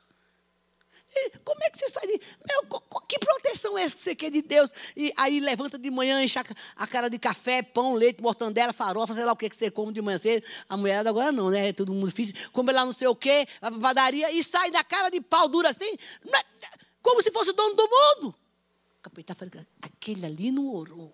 Como 1.43 1.63
é 1.63 1.69
que 1.69 1.77
você 1.77 1.89
sai 1.89 2.07
de. 2.07 2.21
Meu, 2.47 2.81
que 3.07 3.19
proteção 3.19 3.77
é 3.77 3.83
essa 3.83 3.95
que 3.95 4.01
você 4.01 4.15
quer 4.15 4.31
de 4.31 4.41
Deus? 4.41 4.71
E 4.95 5.13
aí 5.17 5.39
levanta 5.39 5.77
de 5.77 5.89
manhã, 5.91 6.23
enche 6.23 6.39
a 6.75 6.87
cara 6.87 7.09
de 7.09 7.19
café, 7.19 7.61
pão, 7.61 7.93
leite, 7.93 8.21
mortandela, 8.21 8.73
farofa, 8.73 9.13
sei 9.13 9.25
lá 9.25 9.33
o 9.33 9.35
que, 9.35 9.49
que 9.49 9.55
você 9.55 9.69
come 9.69 9.93
de 9.93 10.01
manhã 10.01 10.17
cedo. 10.17 10.45
A 10.67 10.77
mulher 10.77 11.05
agora 11.05 11.31
não, 11.31 11.49
né? 11.49 11.69
É 11.69 11.73
todo 11.73 11.93
mundo 11.93 12.07
difícil. 12.07 12.35
Come 12.51 12.71
lá 12.71 12.85
não 12.85 12.93
sei 12.93 13.07
o 13.07 13.15
quê, 13.15 13.47
vai 13.61 13.71
para 13.71 13.79
padaria 13.79 14.31
e 14.31 14.43
sai 14.43 14.71
da 14.71 14.83
cara 14.83 15.09
de 15.09 15.21
pau 15.21 15.47
dura 15.47 15.69
assim, 15.69 15.93
é, 15.93 16.45
como 17.01 17.21
se 17.21 17.31
fosse 17.31 17.51
o 17.51 17.53
dono 17.53 17.75
do 17.75 17.83
mundo. 17.83 18.35
O 18.99 19.03
capitão 19.03 19.35
falando, 19.35 19.67
aquele 19.81 20.25
ali 20.25 20.51
não 20.51 20.73
orou. 20.73 21.13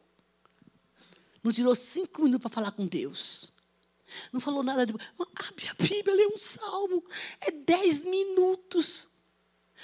Não 1.43 1.51
tirou 1.51 1.75
cinco 1.75 2.21
minutos 2.21 2.43
para 2.43 2.51
falar 2.51 2.71
com 2.71 2.85
Deus. 2.85 3.51
Não 4.31 4.39
falou 4.39 4.63
nada 4.63 4.85
de. 4.85 4.93
Abre 4.93 5.67
a 5.67 5.73
Bíblia, 5.73 6.15
lê 6.15 6.27
um 6.27 6.37
salmo. 6.37 7.03
É 7.41 7.51
dez 7.51 8.05
minutos. 8.05 9.08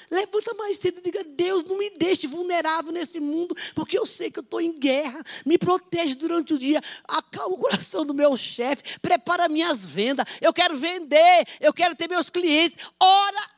Levanta 0.10 0.54
mais 0.54 0.78
cedo 0.78 1.00
e 1.00 1.02
diga: 1.02 1.24
Deus, 1.24 1.64
não 1.64 1.78
me 1.78 1.90
deixe 1.92 2.28
vulnerável 2.28 2.92
nesse 2.92 3.20
mundo, 3.20 3.56
porque 3.74 3.98
eu 3.98 4.06
sei 4.06 4.30
que 4.30 4.40
eu 4.40 4.44
estou 4.44 4.62
em 4.62 4.74
guerra. 4.78 5.24
Me 5.46 5.58
protege 5.58 6.16
durante 6.16 6.54
o 6.54 6.58
dia. 6.58 6.82
Acalma 7.08 7.56
o 7.56 7.58
coração 7.58 8.06
do 8.06 8.14
meu 8.14 8.36
chefe. 8.38 9.00
Prepara 9.00 9.50
minhas 9.50 9.86
vendas. 9.86 10.26
Eu 10.42 10.54
quero 10.54 10.76
vender. 10.78 11.48
Eu 11.60 11.74
quero 11.74 11.96
ter 11.96 12.08
meus 12.08 12.30
clientes. 12.30 12.78
Ora 13.00 13.50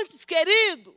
antes, 0.00 0.24
querido. 0.24 0.96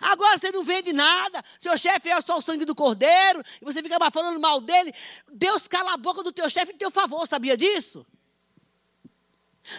Agora 0.00 0.38
você 0.38 0.52
não 0.52 0.62
vende 0.62 0.92
nada, 0.92 1.42
seu 1.58 1.76
chefe 1.76 2.08
é 2.10 2.20
só 2.20 2.38
o 2.38 2.40
sangue 2.40 2.64
do 2.64 2.76
cordeiro, 2.76 3.42
e 3.60 3.64
você 3.64 3.82
fica 3.82 3.98
falando 4.12 4.38
mal 4.38 4.60
dele. 4.60 4.94
Deus 5.32 5.66
cala 5.66 5.94
a 5.94 5.96
boca 5.96 6.22
do 6.22 6.30
teu 6.30 6.48
chefe 6.48 6.72
em 6.72 6.76
teu 6.76 6.92
favor, 6.92 7.26
sabia 7.26 7.56
disso? 7.56 8.06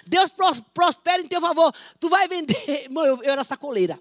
Deus 0.05 0.31
prospera 0.73 1.21
em 1.21 1.27
teu 1.27 1.41
favor. 1.41 1.73
Tu 1.99 2.09
vai 2.09 2.27
vender. 2.27 2.89
Mãe, 2.91 3.07
eu, 3.07 3.23
eu 3.23 3.31
era 3.31 3.43
sacoleira. 3.43 3.99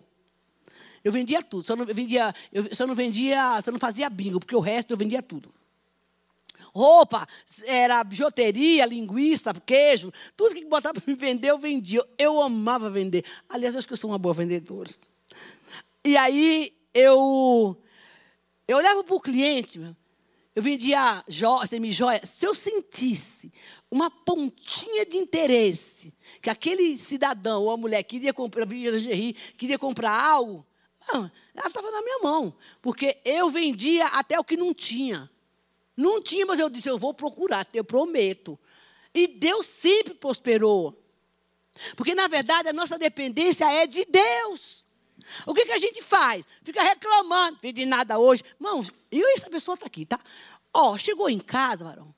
Eu 1.02 1.12
vendia 1.12 1.42
tudo. 1.42 1.64
Só 1.64 1.74
não 1.76 1.86
vendia, 1.86 2.34
eu 2.52 2.74
só 2.74 2.86
não 2.86 2.94
vendia, 2.94 3.60
só 3.62 3.70
não 3.70 3.78
fazia 3.78 4.08
bingo, 4.10 4.40
porque 4.40 4.56
o 4.56 4.60
resto 4.60 4.92
eu 4.92 4.96
vendia 4.96 5.22
tudo. 5.22 5.52
Roupa, 6.74 7.26
era 7.64 8.02
bijuteria, 8.04 8.86
linguiça, 8.86 9.52
queijo, 9.66 10.12
tudo 10.36 10.54
que 10.54 10.64
botava 10.66 11.00
para 11.00 11.12
me 11.12 11.18
vender, 11.18 11.48
eu 11.48 11.58
vendia. 11.58 12.04
Eu 12.16 12.40
amava 12.40 12.90
vender. 12.90 13.24
Aliás, 13.48 13.74
eu 13.74 13.78
acho 13.78 13.88
que 13.88 13.92
eu 13.92 13.96
sou 13.98 14.10
uma 14.10 14.18
boa 14.18 14.34
vendedora. 14.34 14.90
E 16.04 16.16
aí 16.16 16.72
eu 16.94 17.76
eu 18.68 18.76
olhava 18.76 19.02
para 19.02 19.16
o 19.16 19.20
cliente, 19.20 19.80
eu 20.54 20.62
vendia 20.62 21.24
semi-joia. 21.68 22.20
Se 22.24 22.46
eu 22.46 22.54
sentisse 22.54 23.52
uma 23.90 24.10
pontinha 24.10 25.04
de 25.04 25.16
interesse 25.16 26.14
que 26.40 26.48
aquele 26.48 26.96
cidadão 26.96 27.64
ou 27.64 27.72
a 27.72 27.76
mulher 27.76 28.02
queria 28.04 28.32
comprar, 28.32 28.64
queria 29.56 29.78
comprar 29.78 30.12
algo, 30.12 30.64
não, 31.08 31.30
ela 31.54 31.66
estava 31.66 31.90
na 31.90 32.02
minha 32.02 32.18
mão. 32.22 32.54
Porque 32.82 33.18
eu 33.24 33.50
vendia 33.50 34.06
até 34.06 34.38
o 34.38 34.44
que 34.44 34.56
não 34.56 34.74
tinha. 34.74 35.30
Não 35.96 36.20
tinha, 36.22 36.46
mas 36.46 36.58
eu 36.58 36.70
disse, 36.70 36.88
eu 36.88 36.98
vou 36.98 37.12
procurar, 37.12 37.66
eu 37.74 37.84
prometo. 37.84 38.58
E 39.14 39.26
Deus 39.26 39.66
sempre 39.66 40.14
prosperou. 40.14 40.96
Porque, 41.96 42.14
na 42.14 42.28
verdade, 42.28 42.68
a 42.68 42.72
nossa 42.72 42.98
dependência 42.98 43.64
é 43.64 43.86
de 43.86 44.04
Deus. 44.04 44.86
O 45.46 45.54
que, 45.54 45.66
que 45.66 45.72
a 45.72 45.78
gente 45.78 46.02
faz? 46.02 46.44
Fica 46.62 46.82
reclamando, 46.82 47.58
de 47.60 47.86
nada 47.86 48.18
hoje. 48.18 48.42
Irmãos, 48.58 48.90
e 49.10 49.22
essa 49.34 49.50
pessoa 49.50 49.74
está 49.74 49.86
aqui, 49.86 50.06
tá? 50.06 50.18
Ó, 50.72 50.96
chegou 50.96 51.28
em 51.28 51.38
casa, 51.38 51.84
varão. 51.84 52.14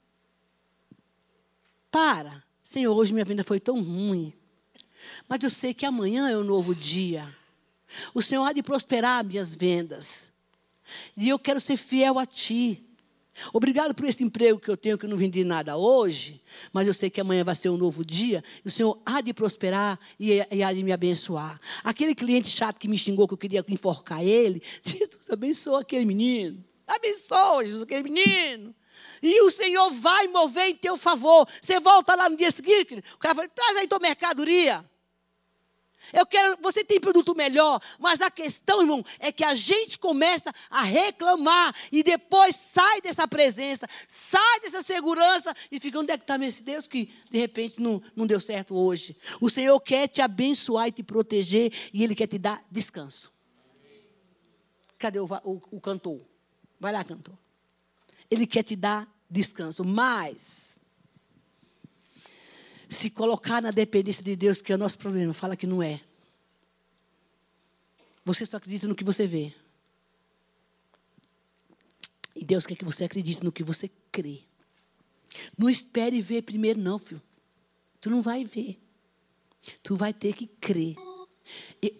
Para. 1.90 2.42
Senhor, 2.62 2.96
hoje 2.96 3.12
minha 3.12 3.24
vida 3.24 3.44
foi 3.44 3.60
tão 3.60 3.82
ruim. 3.82 4.32
Mas 5.28 5.42
eu 5.42 5.50
sei 5.50 5.74
que 5.74 5.84
amanhã 5.84 6.30
é 6.30 6.36
um 6.36 6.44
novo 6.44 6.74
dia. 6.74 7.28
O 8.14 8.22
Senhor 8.22 8.44
há 8.44 8.52
de 8.52 8.62
prosperar 8.62 9.24
minhas 9.24 9.54
vendas. 9.54 10.30
E 11.16 11.28
eu 11.28 11.38
quero 11.38 11.60
ser 11.60 11.76
fiel 11.76 12.18
a 12.18 12.26
Ti. 12.26 12.84
Obrigado 13.52 13.94
por 13.94 14.06
esse 14.06 14.22
emprego 14.22 14.60
que 14.60 14.70
eu 14.70 14.76
tenho, 14.76 14.98
que 14.98 15.06
eu 15.06 15.10
não 15.10 15.16
vendi 15.16 15.42
nada 15.42 15.76
hoje, 15.76 16.42
mas 16.72 16.86
eu 16.86 16.92
sei 16.92 17.08
que 17.08 17.20
amanhã 17.20 17.42
vai 17.42 17.54
ser 17.54 17.70
um 17.70 17.78
novo 17.78 18.04
dia, 18.04 18.44
e 18.62 18.68
o 18.68 18.70
Senhor 18.70 19.00
há 19.06 19.22
de 19.22 19.32
prosperar 19.32 19.98
e, 20.20 20.46
e 20.50 20.62
há 20.62 20.72
de 20.72 20.82
me 20.82 20.92
abençoar. 20.92 21.58
Aquele 21.82 22.14
cliente 22.14 22.48
chato 22.48 22.78
que 22.78 22.86
me 22.86 22.98
xingou, 22.98 23.26
que 23.26 23.34
eu 23.34 23.38
queria 23.38 23.64
enforcar 23.68 24.22
ele, 24.22 24.62
Jesus 24.84 25.30
abençoa 25.30 25.80
aquele 25.80 26.04
menino. 26.04 26.62
Abençoa, 26.86 27.64
Jesus, 27.64 27.82
aquele 27.84 28.02
menino. 28.02 28.74
E 29.22 29.40
o 29.42 29.50
Senhor 29.50 29.90
vai 29.92 30.28
mover 30.28 30.66
em 30.66 30.74
teu 30.74 30.96
favor. 30.96 31.48
Você 31.60 31.80
volta 31.80 32.14
lá 32.14 32.28
no 32.28 32.36
dia 32.36 32.50
seguinte, 32.50 33.02
o 33.14 33.18
cara 33.18 33.34
fala, 33.34 33.48
traz 33.48 33.78
aí 33.78 33.88
tua 33.88 33.98
mercadoria. 33.98 34.84
Eu 36.12 36.26
quero, 36.26 36.58
você 36.60 36.84
tem 36.84 37.00
produto 37.00 37.34
melhor, 37.34 37.80
mas 37.98 38.20
a 38.20 38.30
questão, 38.30 38.80
irmão, 38.80 39.04
é 39.18 39.30
que 39.30 39.44
a 39.44 39.54
gente 39.54 39.98
começa 39.98 40.52
a 40.70 40.82
reclamar 40.82 41.74
e 41.90 42.02
depois 42.02 42.56
sai 42.56 43.00
dessa 43.00 43.26
presença, 43.28 43.86
sai 44.08 44.60
dessa 44.60 44.82
segurança 44.82 45.54
e 45.70 45.78
fica 45.78 45.98
onde 45.98 46.12
é 46.12 46.16
que 46.16 46.24
está 46.24 46.42
esse 46.44 46.62
Deus 46.62 46.86
que 46.86 47.12
de 47.30 47.38
repente 47.38 47.80
não, 47.80 48.02
não 48.16 48.26
deu 48.26 48.40
certo 48.40 48.74
hoje. 48.74 49.16
O 49.40 49.48
Senhor 49.48 49.78
quer 49.80 50.08
te 50.08 50.20
abençoar 50.20 50.88
e 50.88 50.92
te 50.92 51.02
proteger 51.02 51.72
e 51.92 52.02
Ele 52.02 52.14
quer 52.14 52.26
te 52.26 52.38
dar 52.38 52.64
descanso. 52.70 53.30
Cadê 54.98 55.18
o, 55.18 55.26
o, 55.44 55.60
o 55.72 55.80
cantor? 55.80 56.20
Vai 56.78 56.92
lá, 56.92 57.04
cantor. 57.04 57.36
Ele 58.30 58.46
quer 58.46 58.62
te 58.62 58.76
dar 58.76 59.08
descanso, 59.28 59.84
mas 59.84 60.71
se 62.92 63.10
colocar 63.10 63.60
na 63.62 63.70
dependência 63.70 64.22
de 64.22 64.36
Deus, 64.36 64.60
que 64.60 64.72
é 64.72 64.74
o 64.74 64.78
nosso 64.78 64.98
problema, 64.98 65.32
fala 65.32 65.56
que 65.56 65.66
não 65.66 65.82
é. 65.82 66.00
Você 68.24 68.46
só 68.46 68.56
acredita 68.56 68.86
no 68.86 68.94
que 68.94 69.04
você 69.04 69.26
vê. 69.26 69.52
E 72.34 72.44
Deus 72.44 72.66
quer 72.66 72.76
que 72.76 72.84
você 72.84 73.04
acredite 73.04 73.42
no 73.42 73.52
que 73.52 73.62
você 73.62 73.90
crê. 74.10 74.40
Não 75.58 75.68
espere 75.68 76.20
ver 76.20 76.42
primeiro, 76.42 76.80
não, 76.80 76.98
filho. 76.98 77.20
Tu 78.00 78.10
não 78.10 78.22
vai 78.22 78.44
ver. 78.44 78.80
Tu 79.82 79.96
vai 79.96 80.12
ter 80.12 80.34
que 80.34 80.46
crer. 80.46 80.96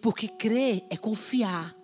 Porque 0.01 0.27
crer 0.27 0.83
é 0.89 0.97
confiar. 0.97 1.75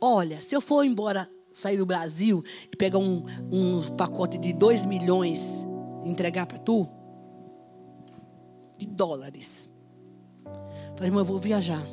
Olha, 0.00 0.40
se 0.40 0.54
eu 0.54 0.60
for 0.60 0.84
embora, 0.84 1.30
sair 1.50 1.76
do 1.76 1.86
Brasil 1.86 2.44
e 2.72 2.76
pegar 2.76 2.98
um, 2.98 3.24
um 3.52 3.96
pacote 3.96 4.38
de 4.38 4.52
2 4.52 4.84
milhões 4.84 5.64
e 6.04 6.08
entregar 6.08 6.46
para 6.46 6.58
tu, 6.58 6.88
de 8.80 8.86
dólares. 8.86 9.68
Falei, 10.94 11.08
irmão, 11.08 11.20
eu 11.20 11.24
vou 11.24 11.38
viajar. 11.38 11.84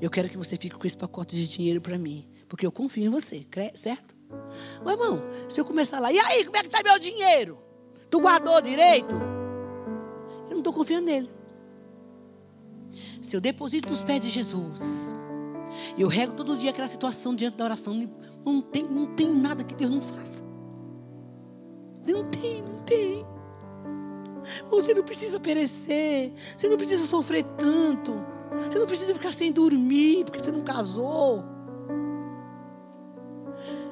Eu 0.00 0.10
quero 0.10 0.28
que 0.28 0.36
você 0.36 0.56
fique 0.56 0.76
com 0.76 0.86
esse 0.86 0.96
pacote 0.96 1.34
de 1.36 1.46
dinheiro 1.46 1.80
para 1.80 1.96
mim. 1.96 2.28
Porque 2.48 2.66
eu 2.66 2.72
confio 2.72 3.04
em 3.04 3.08
você, 3.08 3.46
certo? 3.74 4.16
Ô 4.84 4.90
irmão, 4.90 5.22
se 5.48 5.60
eu 5.60 5.64
começar 5.64 6.00
lá, 6.00 6.12
e 6.12 6.18
aí, 6.18 6.44
como 6.44 6.56
é 6.56 6.60
que 6.60 6.66
está 6.66 6.82
meu 6.82 6.98
dinheiro? 6.98 7.58
Tu 8.10 8.20
guardou 8.20 8.60
direito? 8.60 9.14
Eu 10.44 10.50
não 10.50 10.58
estou 10.58 10.72
confiando 10.72 11.06
nele. 11.06 11.30
Se 13.22 13.34
eu 13.34 13.40
deposito 13.40 13.88
nos 13.88 14.02
pés 14.02 14.20
de 14.20 14.28
Jesus, 14.28 15.14
eu 15.98 16.08
rego 16.08 16.34
todo 16.34 16.56
dia 16.56 16.70
aquela 16.70 16.88
situação 16.88 17.34
diante 17.34 17.56
da 17.56 17.64
oração, 17.64 17.94
não 18.44 18.60
tem, 18.60 18.84
não 18.84 19.06
tem 19.06 19.32
nada 19.32 19.64
que 19.64 19.74
Deus 19.74 19.90
não 19.90 20.02
faça. 20.02 20.44
Você 24.86 24.94
não 24.94 25.02
precisa 25.02 25.40
perecer. 25.40 26.32
Você 26.56 26.68
não 26.68 26.76
precisa 26.76 27.04
sofrer 27.06 27.42
tanto. 27.58 28.24
Você 28.70 28.78
não 28.78 28.86
precisa 28.86 29.12
ficar 29.14 29.32
sem 29.32 29.50
dormir 29.50 30.24
porque 30.24 30.38
você 30.38 30.52
não 30.52 30.62
casou. 30.62 31.42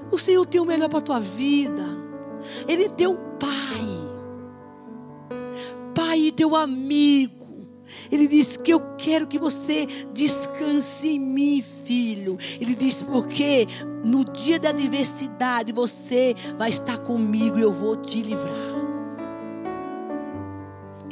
O 0.09 0.17
Senhor 0.17 0.47
tem 0.47 0.61
o 0.61 0.65
melhor 0.65 0.89
para 0.89 1.01
a 1.01 1.03
tua 1.03 1.19
vida. 1.19 1.83
Ele 2.69 2.85
é 2.85 2.89
teu 2.89 3.17
pai. 3.41 3.51
Pai 5.97 6.31
teu 6.31 6.55
amigo. 6.55 7.67
Ele 8.09 8.29
diz 8.29 8.57
que 8.57 8.73
eu 8.73 8.81
quero 8.97 9.27
que 9.27 9.39
você 9.39 9.87
descanse 10.13 11.09
em 11.09 11.19
mim, 11.19 11.61
filho. 11.61 12.39
Ele 12.61 12.77
diz 12.77 13.03
porque 13.03 13.67
no 14.05 14.25
dia 14.25 14.61
da 14.61 14.69
adversidade 14.69 15.73
você 15.73 16.37
vai 16.57 16.71
estar 16.71 16.99
comigo 16.99 17.59
e 17.59 17.63
eu 17.63 17.73
vou 17.73 17.97
te 17.97 18.23
livrar. 18.23 18.74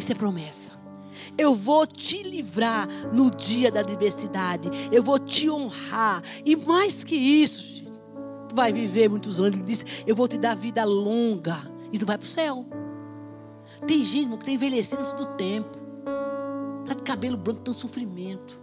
Isso 0.03 0.11
é 0.11 0.17
promessa. 0.17 0.73
Eu 1.38 1.55
vou 1.55 1.87
te 1.87 2.25
livrar 2.25 2.88
no 3.12 3.31
dia 3.31 3.71
da 3.71 3.79
adversidade. 3.79 4.69
Eu 4.91 5.01
vou 5.01 5.17
te 5.17 5.49
honrar. 5.49 6.21
E 6.45 6.57
mais 6.57 7.05
que 7.05 7.15
isso, 7.15 7.85
tu 8.49 8.57
vai 8.57 8.73
viver 8.73 9.09
muitos 9.09 9.38
anos. 9.38 9.61
Ele 9.61 9.62
disse: 9.62 9.85
Eu 10.05 10.17
vou 10.17 10.27
te 10.27 10.37
dar 10.38 10.57
vida 10.57 10.83
longa. 10.83 11.57
E 11.93 11.99
tu 12.01 12.05
vai 12.05 12.19
para 12.19 12.25
o 12.25 12.29
céu. 12.29 12.67
Tem 13.87 14.03
gente 14.03 14.31
que 14.31 14.35
está 14.38 14.51
envelhecendo 14.51 15.03
antes 15.03 15.12
do 15.12 15.27
tempo. 15.37 15.79
Está 16.83 16.95
de 16.95 17.03
cabelo 17.05 17.37
branco, 17.37 17.61
tanto 17.61 17.79
sofrimento. 17.79 18.59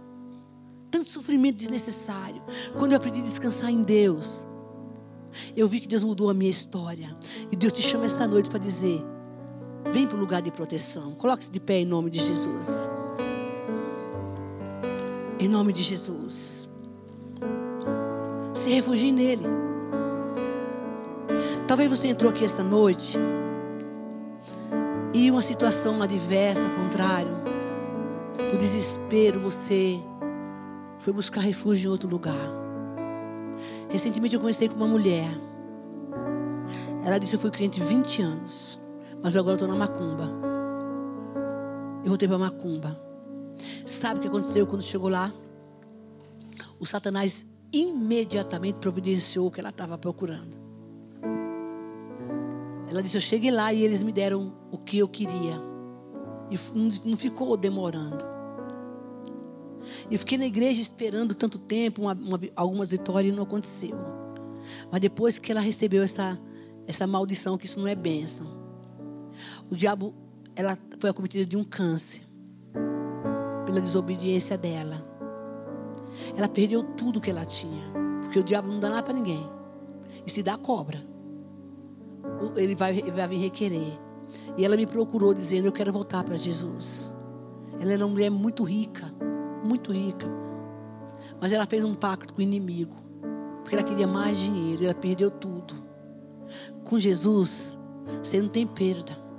Tanto 0.90 1.08
sofrimento 1.08 1.56
desnecessário. 1.56 2.42
Quando 2.76 2.92
eu 2.92 2.98
aprendi 2.98 3.20
a 3.20 3.24
descansar 3.24 3.70
em 3.70 3.82
Deus, 3.82 4.44
eu 5.56 5.66
vi 5.66 5.80
que 5.80 5.88
Deus 5.88 6.04
mudou 6.04 6.28
a 6.28 6.34
minha 6.34 6.50
história. 6.50 7.16
E 7.50 7.56
Deus 7.56 7.72
te 7.72 7.80
chama 7.80 8.04
essa 8.04 8.28
noite 8.28 8.50
para 8.50 8.58
dizer: 8.58 9.02
Vem 9.92 10.06
para 10.06 10.16
o 10.16 10.20
lugar 10.20 10.40
de 10.40 10.50
proteção. 10.50 11.12
Coloque-se 11.12 11.50
de 11.50 11.58
pé 11.58 11.80
em 11.80 11.84
nome 11.84 12.10
de 12.10 12.20
Jesus. 12.20 12.88
Em 15.38 15.48
nome 15.48 15.72
de 15.72 15.82
Jesus. 15.82 16.68
Se 18.54 18.70
refugie 18.70 19.10
nele. 19.10 19.44
Talvez 21.66 21.88
você 21.88 22.08
entrou 22.08 22.30
aqui 22.30 22.44
esta 22.44 22.62
noite 22.62 23.16
e 25.14 25.30
uma 25.30 25.42
situação 25.42 26.00
adversa, 26.02 26.68
contrário, 26.70 27.32
o 28.52 28.56
desespero, 28.56 29.38
você 29.38 30.00
foi 30.98 31.12
buscar 31.12 31.40
refúgio 31.40 31.88
em 31.88 31.92
outro 31.92 32.08
lugar. 32.08 32.34
Recentemente 33.88 34.34
eu 34.34 34.40
conversei 34.40 34.68
com 34.68 34.76
uma 34.76 34.86
mulher. 34.86 35.28
Ela 37.04 37.18
disse: 37.18 37.34
Eu 37.34 37.38
fui 37.38 37.50
cliente 37.50 37.80
20 37.80 38.22
anos. 38.22 38.79
Mas 39.22 39.36
agora 39.36 39.52
eu 39.52 39.54
estou 39.54 39.68
na 39.68 39.76
macumba. 39.76 40.30
Eu 42.02 42.08
voltei 42.08 42.26
para 42.26 42.38
macumba. 42.38 43.00
Sabe 43.84 44.18
o 44.18 44.22
que 44.22 44.28
aconteceu 44.28 44.66
quando 44.66 44.82
chegou 44.82 45.08
lá? 45.08 45.32
O 46.78 46.86
Satanás 46.86 47.44
imediatamente 47.72 48.76
providenciou 48.76 49.46
o 49.46 49.50
que 49.50 49.60
ela 49.60 49.68
estava 49.68 49.98
procurando. 49.98 50.56
Ela 52.88 53.02
disse: 53.02 53.16
Eu 53.16 53.20
cheguei 53.20 53.50
lá 53.50 53.72
e 53.72 53.82
eles 53.82 54.02
me 54.02 54.12
deram 54.12 54.52
o 54.70 54.78
que 54.78 54.98
eu 54.98 55.08
queria. 55.08 55.60
E 56.50 56.56
não 57.08 57.16
ficou 57.16 57.56
demorando. 57.56 58.24
Eu 60.10 60.18
fiquei 60.18 60.36
na 60.36 60.46
igreja 60.46 60.80
esperando 60.80 61.34
tanto 61.34 61.58
tempo, 61.58 62.02
uma, 62.02 62.12
uma, 62.12 62.40
algumas 62.56 62.90
vitórias 62.90 63.32
e 63.32 63.36
não 63.36 63.44
aconteceu. 63.44 63.96
Mas 64.90 65.00
depois 65.00 65.38
que 65.38 65.52
ela 65.52 65.60
recebeu 65.60 66.02
essa, 66.02 66.38
essa 66.86 67.06
maldição, 67.06 67.56
que 67.56 67.66
isso 67.66 67.78
não 67.78 67.86
é 67.86 67.94
bênção, 67.94 68.59
o 69.70 69.76
diabo, 69.76 70.14
ela 70.56 70.76
foi 70.98 71.10
acometida 71.10 71.46
de 71.46 71.56
um 71.56 71.64
câncer 71.64 72.22
pela 73.64 73.80
desobediência 73.80 74.58
dela. 74.58 75.02
Ela 76.36 76.48
perdeu 76.48 76.82
tudo 76.82 77.20
que 77.20 77.30
ela 77.30 77.44
tinha, 77.44 77.84
porque 78.22 78.38
o 78.38 78.42
diabo 78.42 78.68
não 78.68 78.80
dá 78.80 78.90
nada 78.90 79.02
para 79.02 79.14
ninguém. 79.14 79.48
E 80.26 80.30
se 80.30 80.42
dá 80.42 80.58
cobra, 80.58 81.00
ele 82.56 82.74
vai, 82.74 83.00
vai 83.00 83.28
vir 83.28 83.38
requerer. 83.38 83.98
E 84.56 84.64
ela 84.64 84.76
me 84.76 84.86
procurou 84.86 85.32
dizendo: 85.32 85.66
Eu 85.66 85.72
quero 85.72 85.92
voltar 85.92 86.24
para 86.24 86.36
Jesus. 86.36 87.12
Ela 87.78 87.92
era 87.92 88.04
uma 88.04 88.12
mulher 88.12 88.30
muito 88.30 88.64
rica, 88.64 89.10
muito 89.64 89.92
rica. 89.92 90.26
Mas 91.40 91.52
ela 91.52 91.64
fez 91.64 91.84
um 91.84 91.94
pacto 91.94 92.34
com 92.34 92.40
o 92.40 92.42
inimigo, 92.42 92.94
porque 93.62 93.74
ela 93.74 93.84
queria 93.84 94.06
mais 94.06 94.38
dinheiro, 94.38 94.84
ela 94.84 94.94
perdeu 94.94 95.30
tudo. 95.30 95.74
Com 96.84 96.98
Jesus, 96.98 97.78
você 98.22 98.40
não 98.42 98.48
tem 98.48 98.66
perda. 98.66 99.29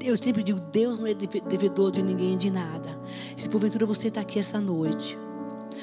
Eu 0.00 0.16
sempre 0.16 0.42
digo, 0.42 0.60
Deus 0.60 0.98
não 0.98 1.06
é 1.06 1.14
devedor 1.14 1.90
de 1.90 2.02
ninguém 2.02 2.38
de 2.38 2.50
nada. 2.50 2.98
Se 3.36 3.48
porventura 3.48 3.84
você 3.84 4.08
está 4.08 4.20
aqui 4.20 4.38
essa 4.38 4.60
noite, 4.60 5.18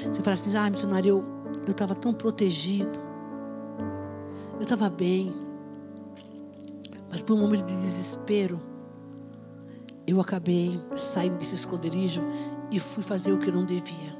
você 0.07 0.21
fala 0.21 0.33
assim, 0.33 0.55
ah, 0.55 0.69
missionário, 0.69 1.25
eu 1.65 1.71
estava 1.71 1.93
tão 1.93 2.13
protegido. 2.13 2.99
Eu 4.55 4.61
estava 4.61 4.89
bem. 4.89 5.33
Mas 7.09 7.21
por 7.21 7.33
um 7.33 7.41
momento 7.41 7.65
de 7.65 7.73
desespero, 7.73 8.59
eu 10.07 10.21
acabei 10.21 10.79
saindo 10.95 11.37
desse 11.37 11.55
esconderijo 11.55 12.21
e 12.71 12.79
fui 12.79 13.03
fazer 13.03 13.33
o 13.33 13.39
que 13.39 13.49
eu 13.49 13.53
não 13.53 13.65
devia. 13.65 14.15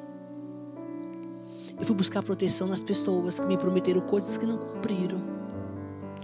Eu 1.78 1.86
fui 1.86 1.96
buscar 1.96 2.24
proteção 2.24 2.68
nas 2.68 2.82
pessoas 2.82 3.40
que 3.40 3.46
me 3.46 3.58
prometeram 3.58 4.02
coisas 4.02 4.38
que 4.38 4.46
não 4.46 4.58
cumpriram. 4.58 5.22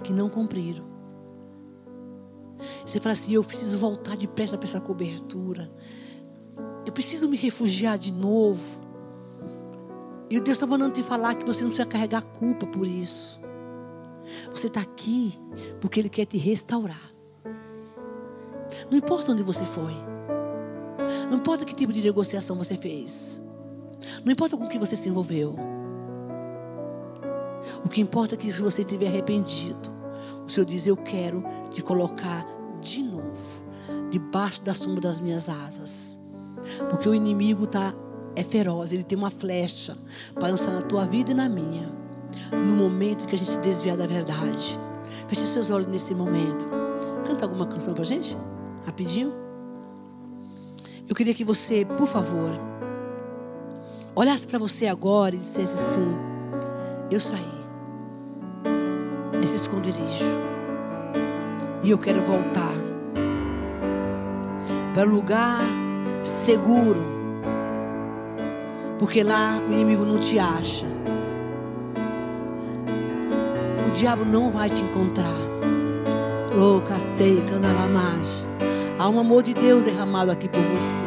Que 0.03 0.13
não 0.13 0.29
cumpriram. 0.29 0.90
Você 2.85 2.99
fala 2.99 3.13
assim: 3.13 3.33
eu 3.33 3.43
preciso 3.43 3.77
voltar 3.77 4.17
depressa 4.17 4.57
para 4.57 4.67
essa 4.67 4.81
cobertura. 4.81 5.71
Eu 6.85 6.91
preciso 6.91 7.29
me 7.29 7.37
refugiar 7.37 7.97
de 7.97 8.11
novo. 8.11 8.81
E 10.29 10.37
o 10.37 10.41
Deus 10.41 10.55
está 10.55 10.65
mandando 10.65 10.93
te 10.93 11.03
falar 11.03 11.35
que 11.35 11.45
você 11.45 11.61
não 11.61 11.69
precisa 11.69 11.87
carregar 11.87 12.21
culpa 12.21 12.65
por 12.65 12.87
isso. 12.87 13.39
Você 14.51 14.67
está 14.67 14.81
aqui 14.81 15.33
porque 15.79 15.99
Ele 15.99 16.09
quer 16.09 16.25
te 16.25 16.37
restaurar. 16.37 17.11
Não 18.89 18.97
importa 18.97 19.31
onde 19.31 19.43
você 19.43 19.65
foi. 19.65 19.93
Não 21.29 21.37
importa 21.37 21.65
que 21.65 21.75
tipo 21.75 21.93
de 21.93 22.01
negociação 22.01 22.55
você 22.55 22.75
fez. 22.75 23.41
Não 24.23 24.31
importa 24.31 24.57
com 24.57 24.67
que 24.67 24.79
você 24.79 24.95
se 24.95 25.09
envolveu. 25.09 25.55
O 27.85 27.89
que 27.89 28.01
importa 28.01 28.35
é 28.35 28.37
que 28.37 28.51
se 28.51 28.61
você 28.61 28.81
estiver 28.81 29.07
arrependido, 29.07 29.91
o 30.45 30.49
Senhor 30.49 30.65
diz: 30.65 30.87
Eu 30.87 30.97
quero 30.97 31.43
te 31.69 31.81
colocar 31.81 32.45
de 32.81 33.03
novo, 33.03 33.61
debaixo 34.09 34.61
da 34.61 34.73
sombra 34.73 35.01
das 35.01 35.19
minhas 35.19 35.47
asas. 35.47 36.19
Porque 36.89 37.07
o 37.07 37.15
inimigo 37.15 37.67
tá, 37.67 37.93
é 38.35 38.43
feroz, 38.43 38.91
ele 38.91 39.03
tem 39.03 39.17
uma 39.17 39.29
flecha 39.29 39.97
para 40.33 40.49
lançar 40.49 40.71
na 40.71 40.81
tua 40.81 41.05
vida 41.05 41.31
e 41.31 41.33
na 41.33 41.47
minha. 41.47 41.89
No 42.51 42.75
momento 42.75 43.25
que 43.25 43.35
a 43.35 43.37
gente 43.37 43.51
se 43.51 43.59
desviar 43.59 43.95
da 43.95 44.05
verdade. 44.05 44.79
Feche 45.27 45.45
seus 45.45 45.69
olhos 45.69 45.87
nesse 45.87 46.13
momento. 46.13 46.65
Canta 47.25 47.45
alguma 47.45 47.65
canção 47.65 47.93
para 47.93 48.03
a 48.03 48.05
gente? 48.05 48.35
Rapidinho. 48.85 49.33
Eu 51.07 51.15
queria 51.15 51.33
que 51.33 51.43
você, 51.43 51.85
por 51.85 52.07
favor, 52.07 52.51
olhasse 54.15 54.45
para 54.47 54.59
você 54.59 54.87
agora 54.87 55.35
e 55.35 55.39
dissesse 55.39 55.73
assim: 55.73 56.15
Eu 57.09 57.19
saí 57.19 57.61
desse 59.39 59.55
esconderijo. 59.55 60.50
E 61.83 61.89
eu 61.89 61.97
quero 61.97 62.21
voltar 62.21 62.73
para 64.93 65.07
o 65.07 65.11
lugar 65.11 65.61
seguro. 66.23 67.03
Porque 68.99 69.23
lá 69.23 69.59
o 69.67 69.71
inimigo 69.71 70.05
não 70.05 70.19
te 70.19 70.37
acha. 70.37 70.85
O 73.87 73.91
diabo 73.91 74.23
não 74.23 74.51
vai 74.51 74.69
te 74.69 74.81
encontrar. 74.81 75.33
Louca, 76.55 76.95
teca, 77.17 77.49
candalamage. 77.49 78.45
Há 78.99 79.09
um 79.09 79.19
amor 79.19 79.41
de 79.41 79.53
Deus 79.55 79.83
derramado 79.83 80.29
aqui 80.29 80.47
por 80.47 80.61
você. 80.61 81.05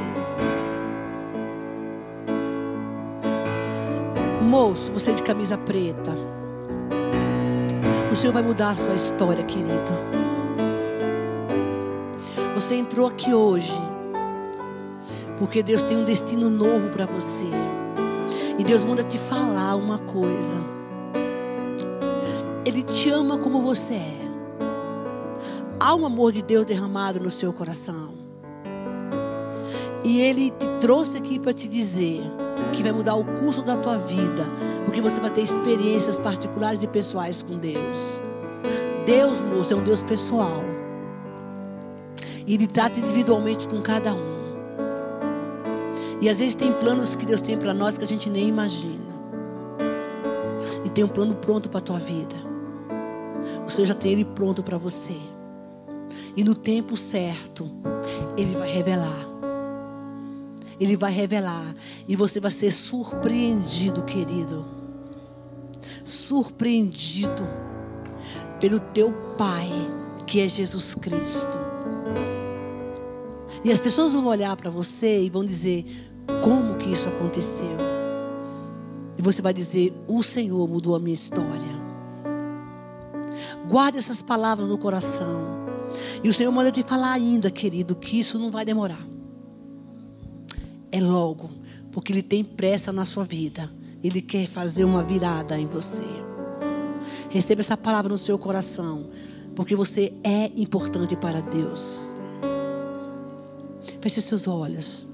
Moço, 4.42 4.92
você 4.92 5.10
é 5.10 5.14
de 5.14 5.22
camisa 5.22 5.56
preta. 5.56 6.12
O 8.10 8.16
Senhor 8.16 8.32
vai 8.32 8.42
mudar 8.42 8.70
a 8.70 8.76
sua 8.76 8.94
história, 8.94 9.44
querido. 9.44 10.23
Você 12.54 12.74
entrou 12.74 13.06
aqui 13.06 13.34
hoje 13.34 13.74
porque 15.38 15.62
Deus 15.62 15.82
tem 15.82 15.96
um 15.96 16.04
destino 16.04 16.48
novo 16.48 16.88
para 16.90 17.06
você. 17.06 17.46
E 18.56 18.62
Deus 18.62 18.84
manda 18.84 19.02
te 19.02 19.18
falar 19.18 19.74
uma 19.74 19.98
coisa. 19.98 20.54
Ele 22.64 22.82
te 22.82 23.10
ama 23.10 23.36
como 23.38 23.60
você 23.60 23.94
é. 23.94 24.24
Há 25.80 25.94
um 25.94 26.06
amor 26.06 26.32
de 26.32 26.42
Deus 26.42 26.64
derramado 26.64 27.18
no 27.18 27.30
seu 27.30 27.52
coração. 27.52 28.10
E 30.04 30.20
Ele 30.20 30.50
te 30.50 30.68
trouxe 30.80 31.16
aqui 31.16 31.38
para 31.38 31.52
te 31.52 31.66
dizer 31.66 32.22
que 32.72 32.82
vai 32.82 32.92
mudar 32.92 33.16
o 33.16 33.24
curso 33.24 33.62
da 33.62 33.76
tua 33.76 33.98
vida 33.98 34.44
porque 34.84 35.00
você 35.00 35.18
vai 35.18 35.30
ter 35.30 35.42
experiências 35.42 36.18
particulares 36.18 36.82
e 36.82 36.86
pessoais 36.86 37.42
com 37.42 37.58
Deus. 37.58 38.20
Deus, 39.04 39.40
moço, 39.40 39.72
é 39.72 39.76
um 39.76 39.82
Deus 39.82 40.00
pessoal. 40.02 40.73
E 42.46 42.54
Ele 42.54 42.66
trata 42.66 43.00
individualmente 43.00 43.68
com 43.68 43.80
cada 43.80 44.12
um. 44.12 44.34
E 46.20 46.28
às 46.28 46.38
vezes 46.38 46.54
tem 46.54 46.72
planos 46.72 47.16
que 47.16 47.26
Deus 47.26 47.40
tem 47.40 47.56
para 47.56 47.74
nós 47.74 47.98
que 47.98 48.04
a 48.04 48.08
gente 48.08 48.30
nem 48.30 48.48
imagina. 48.48 49.14
E 50.84 50.90
tem 50.90 51.04
um 51.04 51.08
plano 51.08 51.34
pronto 51.34 51.68
para 51.68 51.78
a 51.78 51.82
tua 51.82 51.98
vida. 51.98 52.36
O 53.66 53.70
Senhor 53.70 53.86
já 53.86 53.94
tem 53.94 54.12
ele 54.12 54.24
pronto 54.24 54.62
para 54.62 54.76
você. 54.76 55.16
E 56.36 56.42
no 56.42 56.54
tempo 56.54 56.96
certo, 56.96 57.70
Ele 58.36 58.54
vai 58.56 58.70
revelar. 58.70 59.28
Ele 60.80 60.96
vai 60.96 61.12
revelar. 61.12 61.74
E 62.08 62.16
você 62.16 62.40
vai 62.40 62.50
ser 62.50 62.72
surpreendido, 62.72 64.02
querido. 64.02 64.64
Surpreendido 66.02 67.42
pelo 68.60 68.80
teu 68.80 69.12
Pai, 69.38 69.68
que 70.26 70.40
é 70.40 70.48
Jesus 70.48 70.94
Cristo. 70.94 71.63
E 73.64 73.72
as 73.72 73.80
pessoas 73.80 74.12
vão 74.12 74.26
olhar 74.26 74.54
para 74.56 74.70
você 74.70 75.22
e 75.24 75.30
vão 75.30 75.44
dizer: 75.44 75.84
como 76.42 76.76
que 76.76 76.90
isso 76.90 77.08
aconteceu? 77.08 77.76
E 79.16 79.22
você 79.22 79.40
vai 79.40 79.54
dizer: 79.54 79.92
o 80.06 80.22
Senhor 80.22 80.68
mudou 80.68 80.94
a 80.94 81.00
minha 81.00 81.14
história. 81.14 81.84
Guarde 83.68 83.98
essas 83.98 84.20
palavras 84.20 84.68
no 84.68 84.76
coração. 84.76 85.64
E 86.22 86.28
o 86.28 86.34
Senhor 86.34 86.52
manda 86.52 86.70
te 86.70 86.82
falar 86.82 87.12
ainda, 87.12 87.50
querido, 87.50 87.94
que 87.94 88.18
isso 88.18 88.38
não 88.38 88.50
vai 88.50 88.64
demorar 88.64 89.14
é 90.94 91.00
logo, 91.00 91.50
porque 91.90 92.12
Ele 92.12 92.22
tem 92.22 92.44
pressa 92.44 92.92
na 92.92 93.04
sua 93.04 93.24
vida. 93.24 93.68
Ele 94.02 94.22
quer 94.22 94.46
fazer 94.46 94.84
uma 94.84 95.02
virada 95.02 95.58
em 95.58 95.66
você. 95.66 96.04
Receba 97.30 97.62
essa 97.62 97.76
palavra 97.76 98.12
no 98.12 98.18
seu 98.18 98.38
coração, 98.38 99.10
porque 99.56 99.74
você 99.74 100.12
é 100.22 100.52
importante 100.56 101.16
para 101.16 101.40
Deus. 101.40 102.13
Feche 104.04 104.20
seus 104.20 104.46
olhos. 104.46 105.08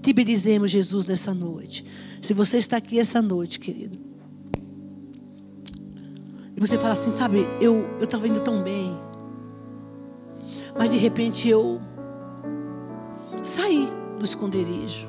Te 0.00 0.12
bendizemos, 0.12 0.70
Jesus, 0.70 1.06
nessa 1.06 1.34
noite. 1.34 1.84
Se 2.22 2.32
você 2.32 2.58
está 2.58 2.76
aqui 2.76 2.96
essa 2.96 3.20
noite, 3.20 3.58
querido, 3.58 3.98
e 6.56 6.60
você 6.60 6.78
fala 6.78 6.92
assim, 6.92 7.10
sabe, 7.10 7.48
eu 7.60 7.84
estava 8.00 8.28
indo 8.28 8.38
tão 8.38 8.62
bem, 8.62 8.96
mas 10.78 10.90
de 10.90 10.96
repente 10.96 11.48
eu 11.48 11.80
saí 13.42 13.88
do 14.16 14.24
esconderijo. 14.24 15.08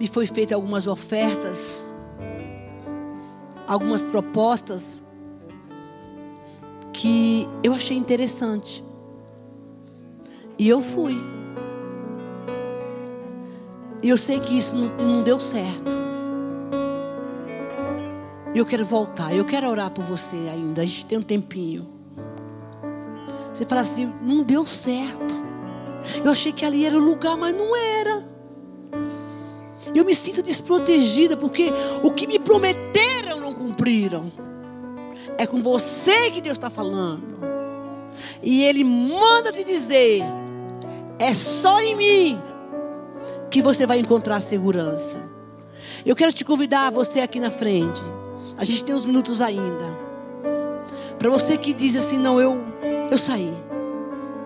Me 0.00 0.06
foi 0.06 0.26
feita 0.26 0.54
algumas 0.54 0.86
ofertas, 0.86 1.92
algumas 3.66 4.02
propostas 4.02 5.02
que 6.94 7.46
eu 7.62 7.74
achei 7.74 7.94
interessante. 7.94 8.85
E 10.58 10.68
eu 10.68 10.80
fui. 10.82 11.16
E 14.02 14.08
eu 14.08 14.16
sei 14.16 14.40
que 14.40 14.56
isso 14.56 14.74
não, 14.74 14.88
não 14.96 15.22
deu 15.22 15.38
certo. 15.38 15.94
E 18.54 18.58
eu 18.58 18.64
quero 18.64 18.84
voltar. 18.84 19.34
Eu 19.34 19.44
quero 19.44 19.68
orar 19.68 19.90
por 19.90 20.04
você 20.04 20.36
ainda. 20.50 20.82
A 20.82 20.84
gente 20.84 21.04
tem 21.04 21.18
um 21.18 21.22
tempinho. 21.22 21.86
Você 23.52 23.66
fala 23.66 23.82
assim: 23.82 24.12
não 24.22 24.42
deu 24.42 24.64
certo. 24.64 25.36
Eu 26.24 26.30
achei 26.30 26.52
que 26.52 26.64
ali 26.64 26.86
era 26.86 26.96
o 26.96 27.00
lugar, 27.00 27.36
mas 27.36 27.54
não 27.56 27.76
era. 27.76 28.24
Eu 29.94 30.04
me 30.04 30.14
sinto 30.14 30.42
desprotegida 30.42 31.36
porque 31.36 31.70
o 32.02 32.10
que 32.10 32.26
me 32.26 32.38
prometeram 32.38 33.40
não 33.40 33.52
cumpriram. 33.52 34.32
É 35.38 35.46
com 35.46 35.62
você 35.62 36.30
que 36.30 36.40
Deus 36.40 36.56
está 36.56 36.70
falando. 36.70 37.36
E 38.42 38.62
Ele 38.62 38.84
manda 38.84 39.52
te 39.52 39.64
dizer: 39.64 40.22
é 41.18 41.32
só 41.32 41.80
em 41.80 41.96
mim 41.96 42.42
que 43.50 43.62
você 43.62 43.86
vai 43.86 43.98
encontrar 43.98 44.40
segurança. 44.40 45.18
Eu 46.04 46.14
quero 46.14 46.32
te 46.32 46.44
convidar, 46.44 46.90
você 46.90 47.20
aqui 47.20 47.40
na 47.40 47.50
frente. 47.50 48.02
A 48.56 48.64
gente 48.64 48.84
tem 48.84 48.94
uns 48.94 49.06
minutos 49.06 49.40
ainda. 49.40 49.96
Para 51.18 51.30
você 51.30 51.56
que 51.56 51.72
diz 51.72 51.96
assim: 51.96 52.18
não, 52.18 52.40
eu, 52.40 52.58
eu 53.10 53.18
saí 53.18 53.52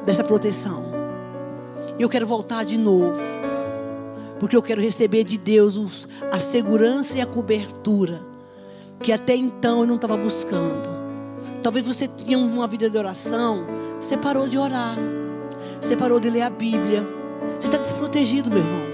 dessa 0.05 0.25
proteção. 0.25 0.85
Eu 1.99 2.09
quero 2.09 2.27
voltar 2.27 2.65
de 2.65 2.79
novo. 2.79 3.21
Porque 4.39 4.57
eu 4.57 4.63
quero 4.63 4.81
receber 4.81 5.23
de 5.23 5.37
Deus 5.37 6.09
a 6.33 6.39
segurança 6.39 7.19
e 7.19 7.21
a 7.21 7.27
cobertura. 7.27 8.25
Que 9.03 9.13
até 9.13 9.35
então 9.35 9.81
eu 9.81 9.87
não 9.87 9.97
estava 9.97 10.17
buscando. 10.17 10.89
Talvez 11.63 11.87
você 11.87 12.09
tinha 12.09 12.39
uma 12.39 12.67
vida 12.67 12.89
de 12.89 12.97
oração. 12.97 13.67
Você 14.01 14.17
parou 14.17 14.49
de 14.49 14.57
orar. 14.57 14.97
Você 15.81 15.97
parou 15.97 16.21
de 16.21 16.29
ler 16.29 16.43
a 16.43 16.51
Bíblia. 16.51 17.07
Você 17.59 17.67
está 17.67 17.79
desprotegido, 17.79 18.51
meu 18.51 18.59
irmão. 18.59 18.91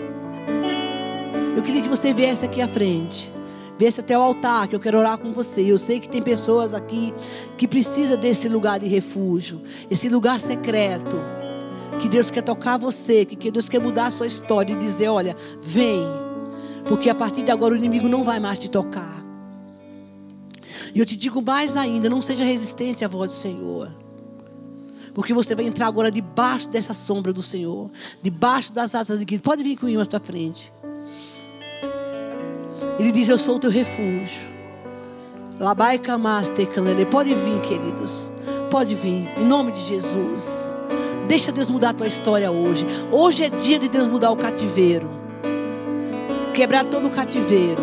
Eu 1.56 1.62
queria 1.62 1.82
que 1.82 1.88
você 1.88 2.12
viesse 2.12 2.44
aqui 2.44 2.60
à 2.60 2.68
frente. 2.68 3.32
Viesse 3.78 4.00
até 4.00 4.16
o 4.16 4.22
altar, 4.22 4.68
que 4.68 4.74
eu 4.74 4.80
quero 4.80 4.98
orar 4.98 5.18
com 5.18 5.32
você. 5.32 5.60
Eu 5.60 5.76
sei 5.76 6.00
que 6.00 6.08
tem 6.08 6.22
pessoas 6.22 6.72
aqui 6.72 7.12
que 7.58 7.68
precisam 7.68 8.18
desse 8.18 8.48
lugar 8.48 8.78
de 8.78 8.86
refúgio. 8.86 9.60
Esse 9.90 10.08
lugar 10.08 10.40
secreto 10.40 11.18
que 12.00 12.08
Deus 12.08 12.30
quer 12.30 12.42
tocar 12.42 12.76
você, 12.76 13.24
que 13.24 13.50
Deus 13.50 13.68
quer 13.68 13.80
mudar 13.80 14.06
a 14.06 14.10
sua 14.10 14.26
história 14.26 14.72
e 14.72 14.76
dizer: 14.76 15.08
olha, 15.08 15.36
vem, 15.60 16.02
porque 16.88 17.10
a 17.10 17.14
partir 17.14 17.42
de 17.42 17.50
agora 17.50 17.74
o 17.74 17.76
inimigo 17.76 18.08
não 18.08 18.24
vai 18.24 18.40
mais 18.40 18.58
te 18.58 18.70
tocar. 18.70 19.24
E 20.94 20.98
eu 20.98 21.04
te 21.04 21.16
digo 21.16 21.42
mais 21.42 21.76
ainda: 21.76 22.08
não 22.08 22.22
seja 22.22 22.44
resistente 22.44 23.04
à 23.04 23.08
voz 23.08 23.32
do 23.32 23.36
Senhor. 23.36 24.05
Porque 25.16 25.32
você 25.32 25.54
vai 25.54 25.64
entrar 25.64 25.86
agora 25.86 26.12
debaixo 26.12 26.68
dessa 26.68 26.92
sombra 26.92 27.32
do 27.32 27.40
Senhor, 27.40 27.90
debaixo 28.20 28.70
das 28.70 28.94
asas 28.94 29.18
de 29.18 29.24
Cristo. 29.24 29.44
Pode 29.44 29.62
vir 29.62 29.74
comigo 29.74 29.96
mais 29.96 30.08
para 30.08 30.20
frente. 30.20 30.70
Ele 32.98 33.10
diz: 33.10 33.26
Eu 33.30 33.38
sou 33.38 33.56
o 33.56 33.58
teu 33.58 33.70
refúgio. 33.70 34.42
Labai. 35.58 35.98
Pode 37.10 37.34
vir, 37.34 37.60
queridos. 37.62 38.30
Pode 38.70 38.94
vir. 38.94 39.26
Em 39.38 39.44
nome 39.46 39.72
de 39.72 39.80
Jesus. 39.80 40.70
Deixa 41.26 41.50
Deus 41.50 41.70
mudar 41.70 41.90
a 41.90 41.94
tua 41.94 42.06
história 42.06 42.50
hoje. 42.50 42.86
Hoje 43.10 43.44
é 43.44 43.48
dia 43.48 43.78
de 43.78 43.88
Deus 43.88 44.06
mudar 44.06 44.30
o 44.30 44.36
cativeiro. 44.36 45.08
Quebrar 46.52 46.84
todo 46.84 47.08
o 47.08 47.10
cativeiro. 47.10 47.82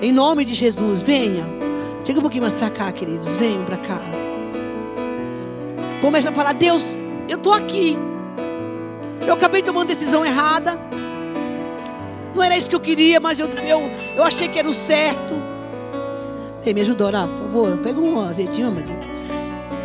Em 0.00 0.10
nome 0.10 0.42
de 0.46 0.54
Jesus, 0.54 1.02
venha. 1.02 1.44
Chega 2.02 2.18
um 2.18 2.22
pouquinho 2.22 2.44
mais 2.44 2.54
para 2.54 2.70
cá, 2.70 2.90
queridos. 2.90 3.28
Venham 3.36 3.66
para 3.66 3.76
cá. 3.76 4.19
Começa 6.00 6.30
a 6.30 6.32
falar: 6.32 6.52
Deus, 6.54 6.84
eu 7.28 7.36
estou 7.36 7.52
aqui. 7.52 7.96
Eu 9.26 9.34
acabei 9.34 9.62
tomando 9.62 9.88
decisão 9.88 10.24
errada. 10.24 10.78
Não 12.34 12.42
era 12.42 12.56
isso 12.56 12.70
que 12.70 12.76
eu 12.76 12.80
queria, 12.80 13.20
mas 13.20 13.38
eu, 13.38 13.46
eu, 13.48 13.80
eu 14.16 14.24
achei 14.24 14.48
que 14.48 14.58
era 14.58 14.68
o 14.68 14.74
certo. 14.74 15.34
Ei, 16.64 16.72
me 16.72 16.80
ajuda 16.80 17.04
a 17.04 17.06
orar, 17.06 17.28
por 17.28 17.38
favor. 17.38 17.78
Pega 17.78 18.00
um 18.00 18.20
azeitinho, 18.20 18.70
Magui. 18.70 18.92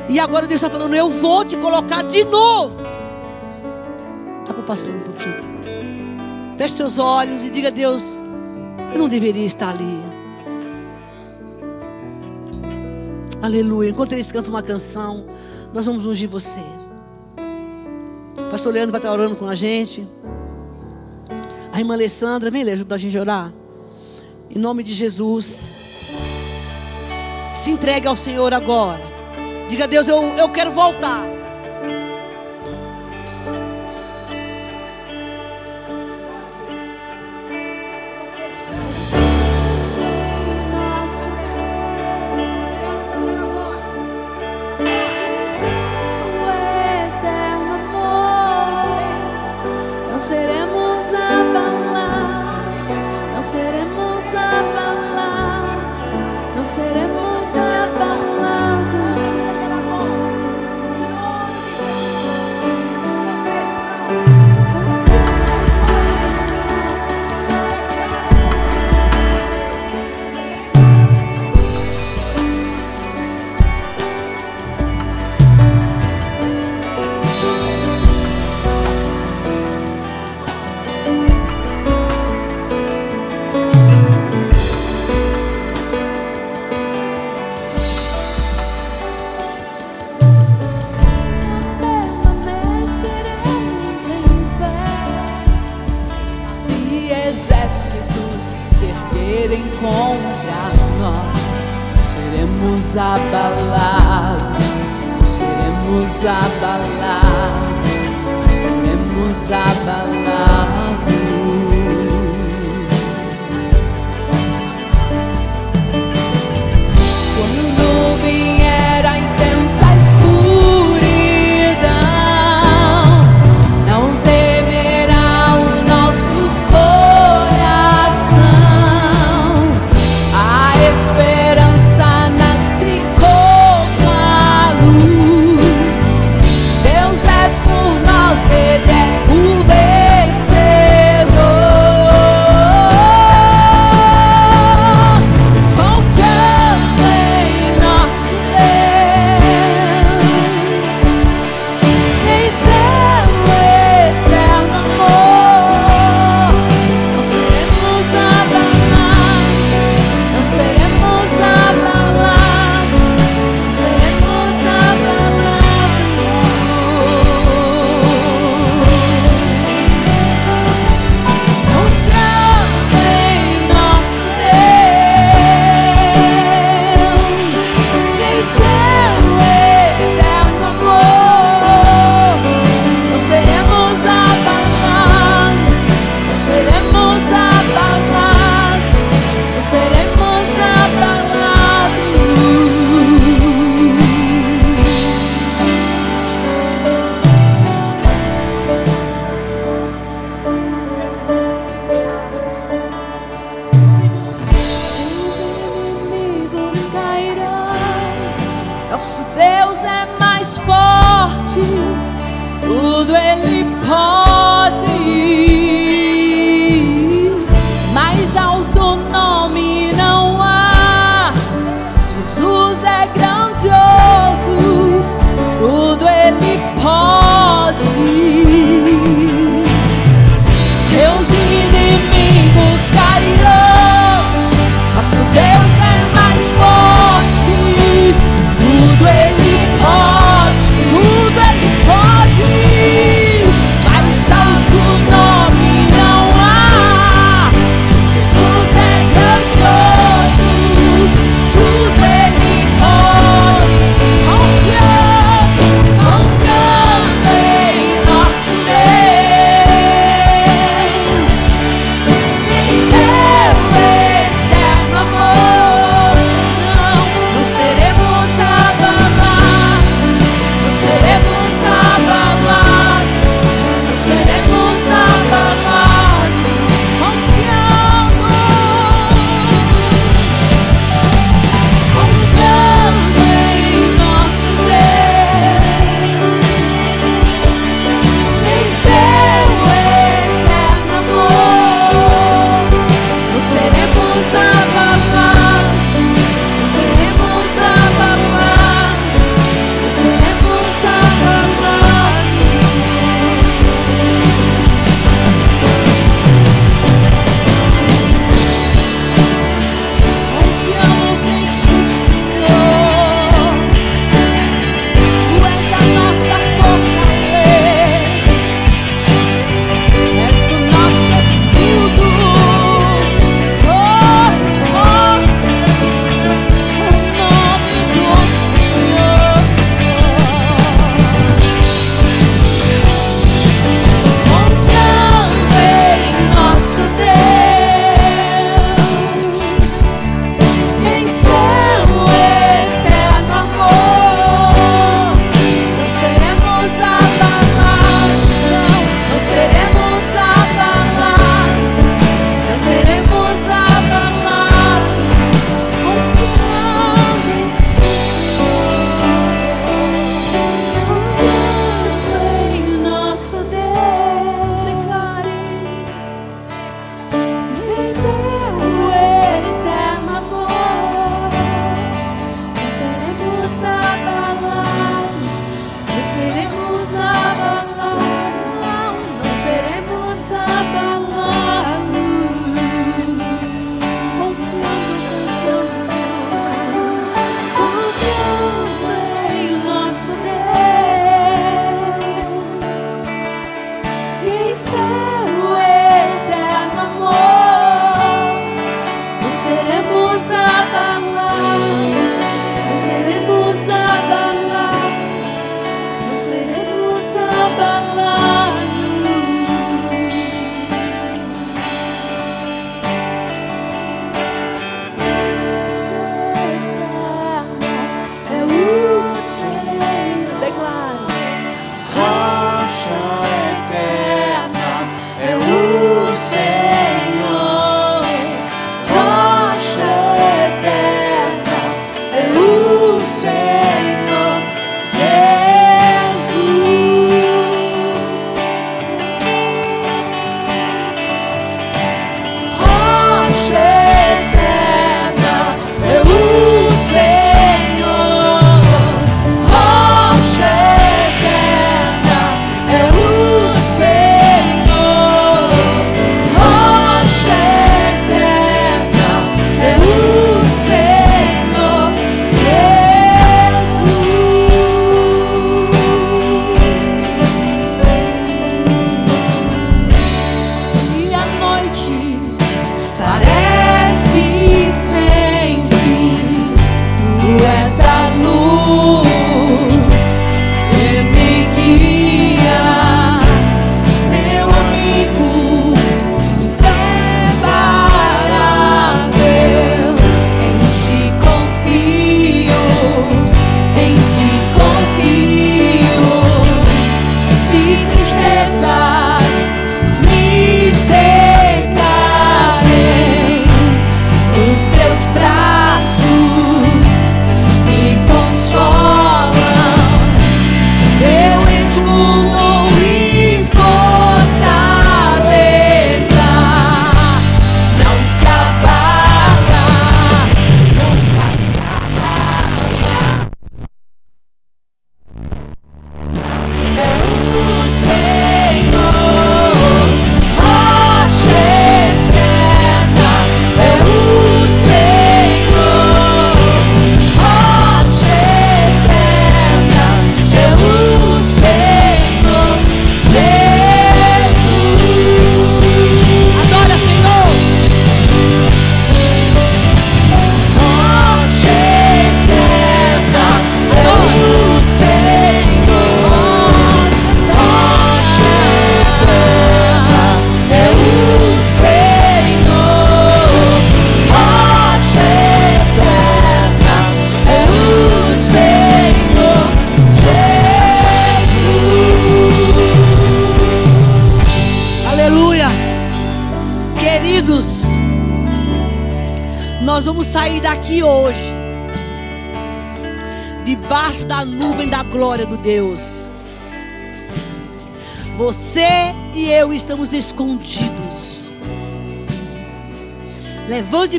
E 0.09 0.19
agora 0.19 0.47
Deus 0.47 0.61
está 0.61 0.69
falando: 0.69 0.95
Eu 0.95 1.09
vou 1.09 1.43
te 1.43 1.57
colocar 1.57 2.03
de 2.03 2.23
novo. 2.23 2.81
Dá 4.47 4.53
para 4.53 4.61
o 4.61 4.65
pastor 4.65 4.93
um 4.93 5.01
pouquinho. 5.01 5.55
Feche 6.57 6.75
seus 6.75 6.97
olhos 6.97 7.43
e 7.43 7.49
diga 7.49 7.69
a 7.69 7.71
Deus: 7.71 8.21
Eu 8.93 8.99
não 8.99 9.07
deveria 9.07 9.45
estar 9.45 9.69
ali. 9.69 10.05
Aleluia. 13.41 13.89
Enquanto 13.89 14.13
eles 14.13 14.31
cantam 14.31 14.53
uma 14.53 14.63
canção, 14.63 15.25
nós 15.75 15.85
vamos 15.85 16.05
ungir 16.05 16.29
você. 16.29 16.61
O 18.37 18.49
pastor 18.49 18.73
Leandro 18.73 18.91
vai 18.91 18.99
estar 18.99 19.11
orando 19.11 19.35
com 19.35 19.45
a 19.45 19.53
gente. 19.53 20.07
A 21.73 21.79
irmã 21.79 21.95
Alessandra, 21.95 22.49
vem 22.49 22.63
ler, 22.63 22.71
ajuda 22.71 22.95
a 22.95 22.97
gente 22.97 23.17
a 23.17 23.21
orar. 23.21 23.53
Em 24.49 24.57
nome 24.57 24.83
de 24.83 24.93
Jesus. 24.93 25.75
Se 27.53 27.71
entregue 27.71 28.07
ao 28.07 28.15
Senhor 28.15 28.53
agora. 28.53 29.01
Diga 29.69 29.83
a 29.83 29.87
Deus, 29.87 30.07
eu, 30.07 30.23
eu 30.37 30.47
quero 30.47 30.71
voltar. 30.71 31.25
seremos 53.45 54.25
apagas, 54.33 56.13
no 56.55 56.65
seremos 56.65 57.14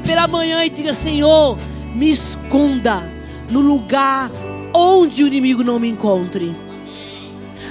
Pela 0.01 0.29
manhã 0.29 0.65
e 0.65 0.71
diga: 0.71 0.93
Senhor, 0.95 1.57
me 1.95 2.11
esconda 2.11 3.03
no 3.51 3.61
lugar 3.61 4.31
onde 4.75 5.23
o 5.23 5.27
inimigo 5.27 5.65
não 5.65 5.79
me 5.79 5.89
encontre. 5.89 6.55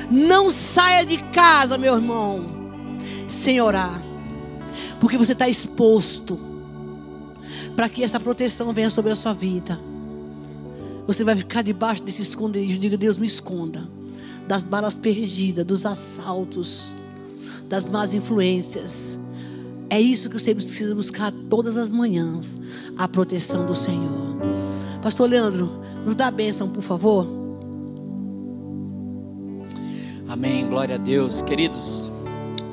Não 0.10 0.52
saia 0.52 1.06
de 1.06 1.18
casa, 1.18 1.78
meu 1.78 1.96
irmão, 1.96 2.46
sem 3.28 3.60
orar, 3.60 4.02
porque 5.00 5.18
você 5.18 5.32
está 5.32 5.48
exposto 5.48 6.40
para 7.76 7.90
que 7.90 8.04
essa 8.04 8.20
proteção 8.20 8.72
venha 8.72 8.90
sobre 8.90 9.12
a 9.12 9.16
sua 9.16 9.34
vida. 9.34 9.80
Você 11.08 11.24
vai 11.24 11.36
ficar 11.36 11.62
debaixo 11.62 12.04
desse 12.04 12.22
esconderijo. 12.22 12.80
Diga, 12.80 12.98
Deus, 12.98 13.18
me 13.18 13.28
esconda 13.28 13.88
das 14.48 14.64
balas 14.64 14.98
perdidas, 14.98 15.66
dos 15.66 15.86
assaltos, 15.86 16.92
das 17.68 17.86
más 17.86 18.14
influências. 18.14 19.18
É 19.96 20.02
isso 20.02 20.30
que 20.30 20.38
você 20.38 20.54
precisa 20.54 20.94
buscar 20.94 21.32
todas 21.50 21.78
as 21.78 21.90
manhãs, 21.90 22.58
a 22.98 23.08
proteção 23.08 23.66
do 23.66 23.74
Senhor. 23.74 24.36
Pastor 25.02 25.30
Leandro, 25.30 25.70
nos 26.04 26.18
dá 26.18 26.28
a 26.28 26.32
bênção, 26.32 26.68
por 26.68 26.82
favor. 26.82 27.26
Amém, 30.28 30.68
glória 30.68 30.96
a 30.96 30.98
Deus. 30.98 31.42
Queridos, 31.44 32.12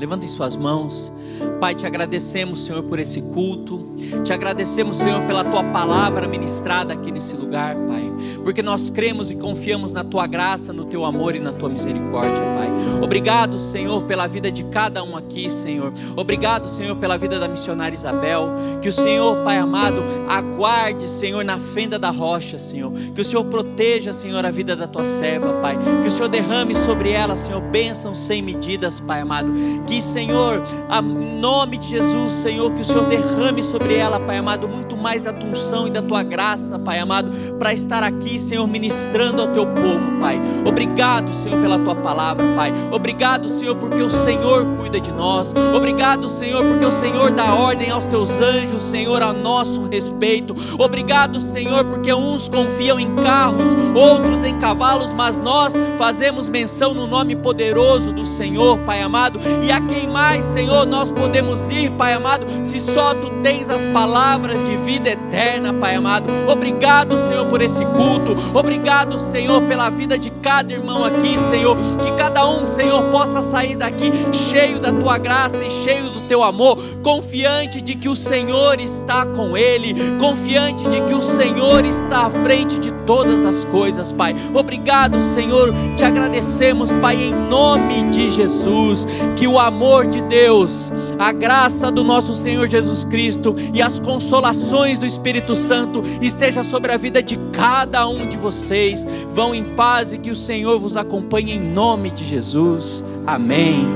levantem 0.01 0.29
suas 0.29 0.57
mãos. 0.57 1.11
Pai, 1.61 1.74
te 1.74 1.87
agradecemos, 1.87 2.64
Senhor, 2.64 2.83
por 2.83 2.99
esse 2.99 3.20
culto. 3.20 3.87
Te 4.24 4.33
agradecemos, 4.33 4.97
Senhor, 4.97 5.22
pela 5.22 5.45
tua 5.45 5.64
palavra 5.64 6.26
ministrada 6.26 6.93
aqui 6.93 7.11
nesse 7.11 7.35
lugar, 7.35 7.76
Pai. 7.76 8.12
Porque 8.43 8.62
nós 8.62 8.91
cremos 8.91 9.30
e 9.30 9.35
confiamos 9.35 9.93
na 9.93 10.03
tua 10.03 10.26
graça, 10.26 10.72
no 10.72 10.85
teu 10.85 11.05
amor 11.05 11.35
e 11.35 11.41
na 11.41 11.53
tua 11.53 11.68
misericórdia, 11.68 12.43
Pai. 12.57 12.72
Obrigado, 13.03 13.59
Senhor, 13.59 14.03
pela 14.05 14.26
vida 14.26 14.51
de 14.51 14.64
cada 14.64 15.03
um 15.03 15.16
aqui, 15.16 15.49
Senhor. 15.49 15.93
Obrigado, 16.16 16.66
Senhor, 16.66 16.97
pela 16.97 17.16
vida 17.16 17.39
da 17.39 17.49
missionária 17.49 17.95
Isabel. 17.95 18.51
Que 18.80 18.89
o 18.89 18.93
Senhor, 18.93 19.39
Pai 19.45 19.59
amado, 19.59 20.05
aguarde, 20.28 21.07
Senhor, 21.09 21.45
na 21.45 21.59
fenda 21.59 21.99
da 21.99 22.11
rocha, 22.11 22.59
Senhor. 22.59 22.93
Que 23.14 23.20
o 23.20 23.24
Senhor 23.24 23.45
proteja, 23.45 24.12
Senhor, 24.12 24.45
a 24.45 24.51
vida 24.51 24.74
da 24.74 24.87
tua 24.87 25.05
serva, 25.05 25.55
Pai. 25.55 25.76
Que 26.03 26.09
o 26.09 26.11
Senhor 26.11 26.28
derrame 26.28 26.74
sobre 26.74 27.11
ela, 27.11 27.37
Senhor, 27.37 27.61
bênçãos 27.61 28.18
sem 28.18 28.43
medidas, 28.43 29.01
Pai 29.01 29.20
amado. 29.20 29.53
Que, 29.87 30.01
Senhor, 30.01 30.62
a 30.89 31.01
Em 31.23 31.39
nome 31.39 31.79
de 31.79 31.89
Jesus, 31.89 32.33
Senhor, 32.33 32.73
que 32.73 32.83
o 32.83 32.85
Senhor 32.85 33.07
derrame 33.07 33.62
sobre 33.62 33.97
ela, 33.97 34.18
Pai 34.18 34.39
amado, 34.39 34.68
muito 34.68 34.97
mais 34.97 35.23
da 35.23 35.33
tua 35.33 35.49
unção 35.49 35.87
e 35.87 35.91
da 35.91 36.03
tua 36.03 36.23
graça, 36.25 36.79
Pai 36.79 36.99
amado, 36.99 37.31
para 37.59 37.73
estar 37.73 38.03
aqui, 38.03 38.41
Senhor, 38.41 38.66
ministrando 38.66 39.41
ao 39.41 39.49
teu 39.49 39.64
povo, 39.66 40.18
Pai. 40.20 40.41
Obrigado, 40.66 41.33
Senhor, 41.33 41.61
pela 41.61 41.79
tua 41.79 41.95
palavra, 41.95 42.45
Pai. 42.57 42.73
Obrigado, 42.91 43.49
Senhor, 43.49 43.77
porque 43.77 44.03
o 44.03 44.11
Senhor 44.11 44.66
cuida 44.77 45.01
de 45.01 45.12
nós. 45.12 45.55
Obrigado, 45.75 46.29
Senhor, 46.29 46.64
porque 46.64 46.85
o 46.85 46.93
Senhor 46.93 47.31
dá 47.31 47.55
ordem 47.55 47.91
aos 47.91 48.05
teus 48.05 48.31
anjos, 48.31 48.83
Senhor, 48.83 49.23
a 49.23 49.33
nosso 49.33 49.89
respeito. 49.89 50.57
Obrigado, 50.79 51.41
Senhor, 51.41 51.85
porque 51.85 52.12
uns 52.12 52.49
confiam 52.49 52.99
em 52.99 53.14
carros, 53.14 53.68
outros 53.95 54.43
em 54.43 54.59
cavalos, 54.59 55.14
mas 55.14 55.39
nós 55.39 55.73
fazemos 55.97 56.49
menção 56.49 56.95
no 56.95 57.07
nome 57.07 57.37
poderoso 57.37 58.12
do 58.12 58.25
Senhor, 58.25 58.79
Pai 58.81 59.03
amado. 59.03 59.39
E 59.62 59.70
a 59.70 59.81
quem 59.81 60.09
mais, 60.09 60.43
Senhor, 60.45 60.87
nós 60.87 61.11
podemos 61.12 61.68
ir, 61.68 61.90
Pai 61.92 62.12
amado, 62.12 62.46
se 62.64 62.80
só 62.80 63.14
tu 63.14 63.30
tens 63.42 63.68
as 63.68 63.84
palavras 63.86 64.62
de 64.64 64.76
vida 64.76 65.10
eterna, 65.10 65.72
Pai 65.72 65.94
amado. 65.94 66.26
Obrigado, 66.48 67.18
Senhor, 67.18 67.46
por 67.46 67.60
esse 67.60 67.84
culto. 67.84 68.36
Obrigado, 68.54 69.18
Senhor, 69.18 69.62
pela 69.62 69.90
vida 69.90 70.18
de 70.18 70.30
cada 70.30 70.72
irmão 70.72 71.04
aqui, 71.04 71.38
Senhor. 71.38 71.76
Que 72.02 72.10
cada 72.12 72.48
um, 72.48 72.66
Senhor, 72.66 73.02
possa 73.10 73.42
sair 73.42 73.76
daqui 73.76 74.12
cheio 74.32 74.78
da 74.78 74.92
tua 74.92 75.18
graça 75.18 75.62
e 75.62 75.70
cheio 75.70 76.10
do 76.10 76.20
teu 76.22 76.42
amor, 76.42 76.78
confiante 77.02 77.80
de 77.80 77.94
que 77.94 78.08
o 78.08 78.16
Senhor 78.16 78.80
está 78.80 79.26
com 79.26 79.56
ele, 79.56 79.94
confiante 80.18 80.88
de 80.88 81.00
que 81.02 81.14
o 81.14 81.22
Senhor 81.22 81.84
está 81.84 82.26
à 82.26 82.30
frente 82.30 82.78
de 82.78 82.90
todas 83.06 83.44
as 83.44 83.64
coisas, 83.64 84.12
Pai. 84.12 84.34
Obrigado, 84.54 85.20
Senhor. 85.20 85.72
Te 85.96 86.04
agradecemos, 86.04 86.90
Pai, 86.92 87.16
em 87.16 87.34
nome 87.34 88.10
de 88.10 88.30
Jesus. 88.30 89.06
Que 89.36 89.46
o 89.46 89.58
amor 89.58 90.06
de 90.06 90.22
Deus, 90.22 90.92
a 91.18 91.32
graça 91.32 91.90
do 91.90 92.03
nosso 92.03 92.34
Senhor 92.34 92.66
Jesus 92.66 93.05
Cristo 93.05 93.55
e 93.72 93.82
as 93.82 93.98
consolações 93.98 94.98
do 94.98 95.07
Espírito 95.07 95.55
Santo 95.55 96.03
esteja 96.20 96.64
sobre 96.64 96.92
a 96.92 96.96
vida 96.96 97.22
de 97.22 97.36
cada 97.53 98.07
um 98.07 98.26
de 98.26 98.36
vocês. 98.36 99.05
Vão 99.34 99.55
em 99.55 99.64
paz 99.74 100.12
e 100.12 100.18
que 100.18 100.30
o 100.30 100.36
Senhor 100.36 100.78
vos 100.78 100.96
acompanhe 100.96 101.53
em 101.53 101.61
nome 101.61 102.11
de 102.11 102.24
Jesus. 102.24 103.05
Amém. 103.26 103.90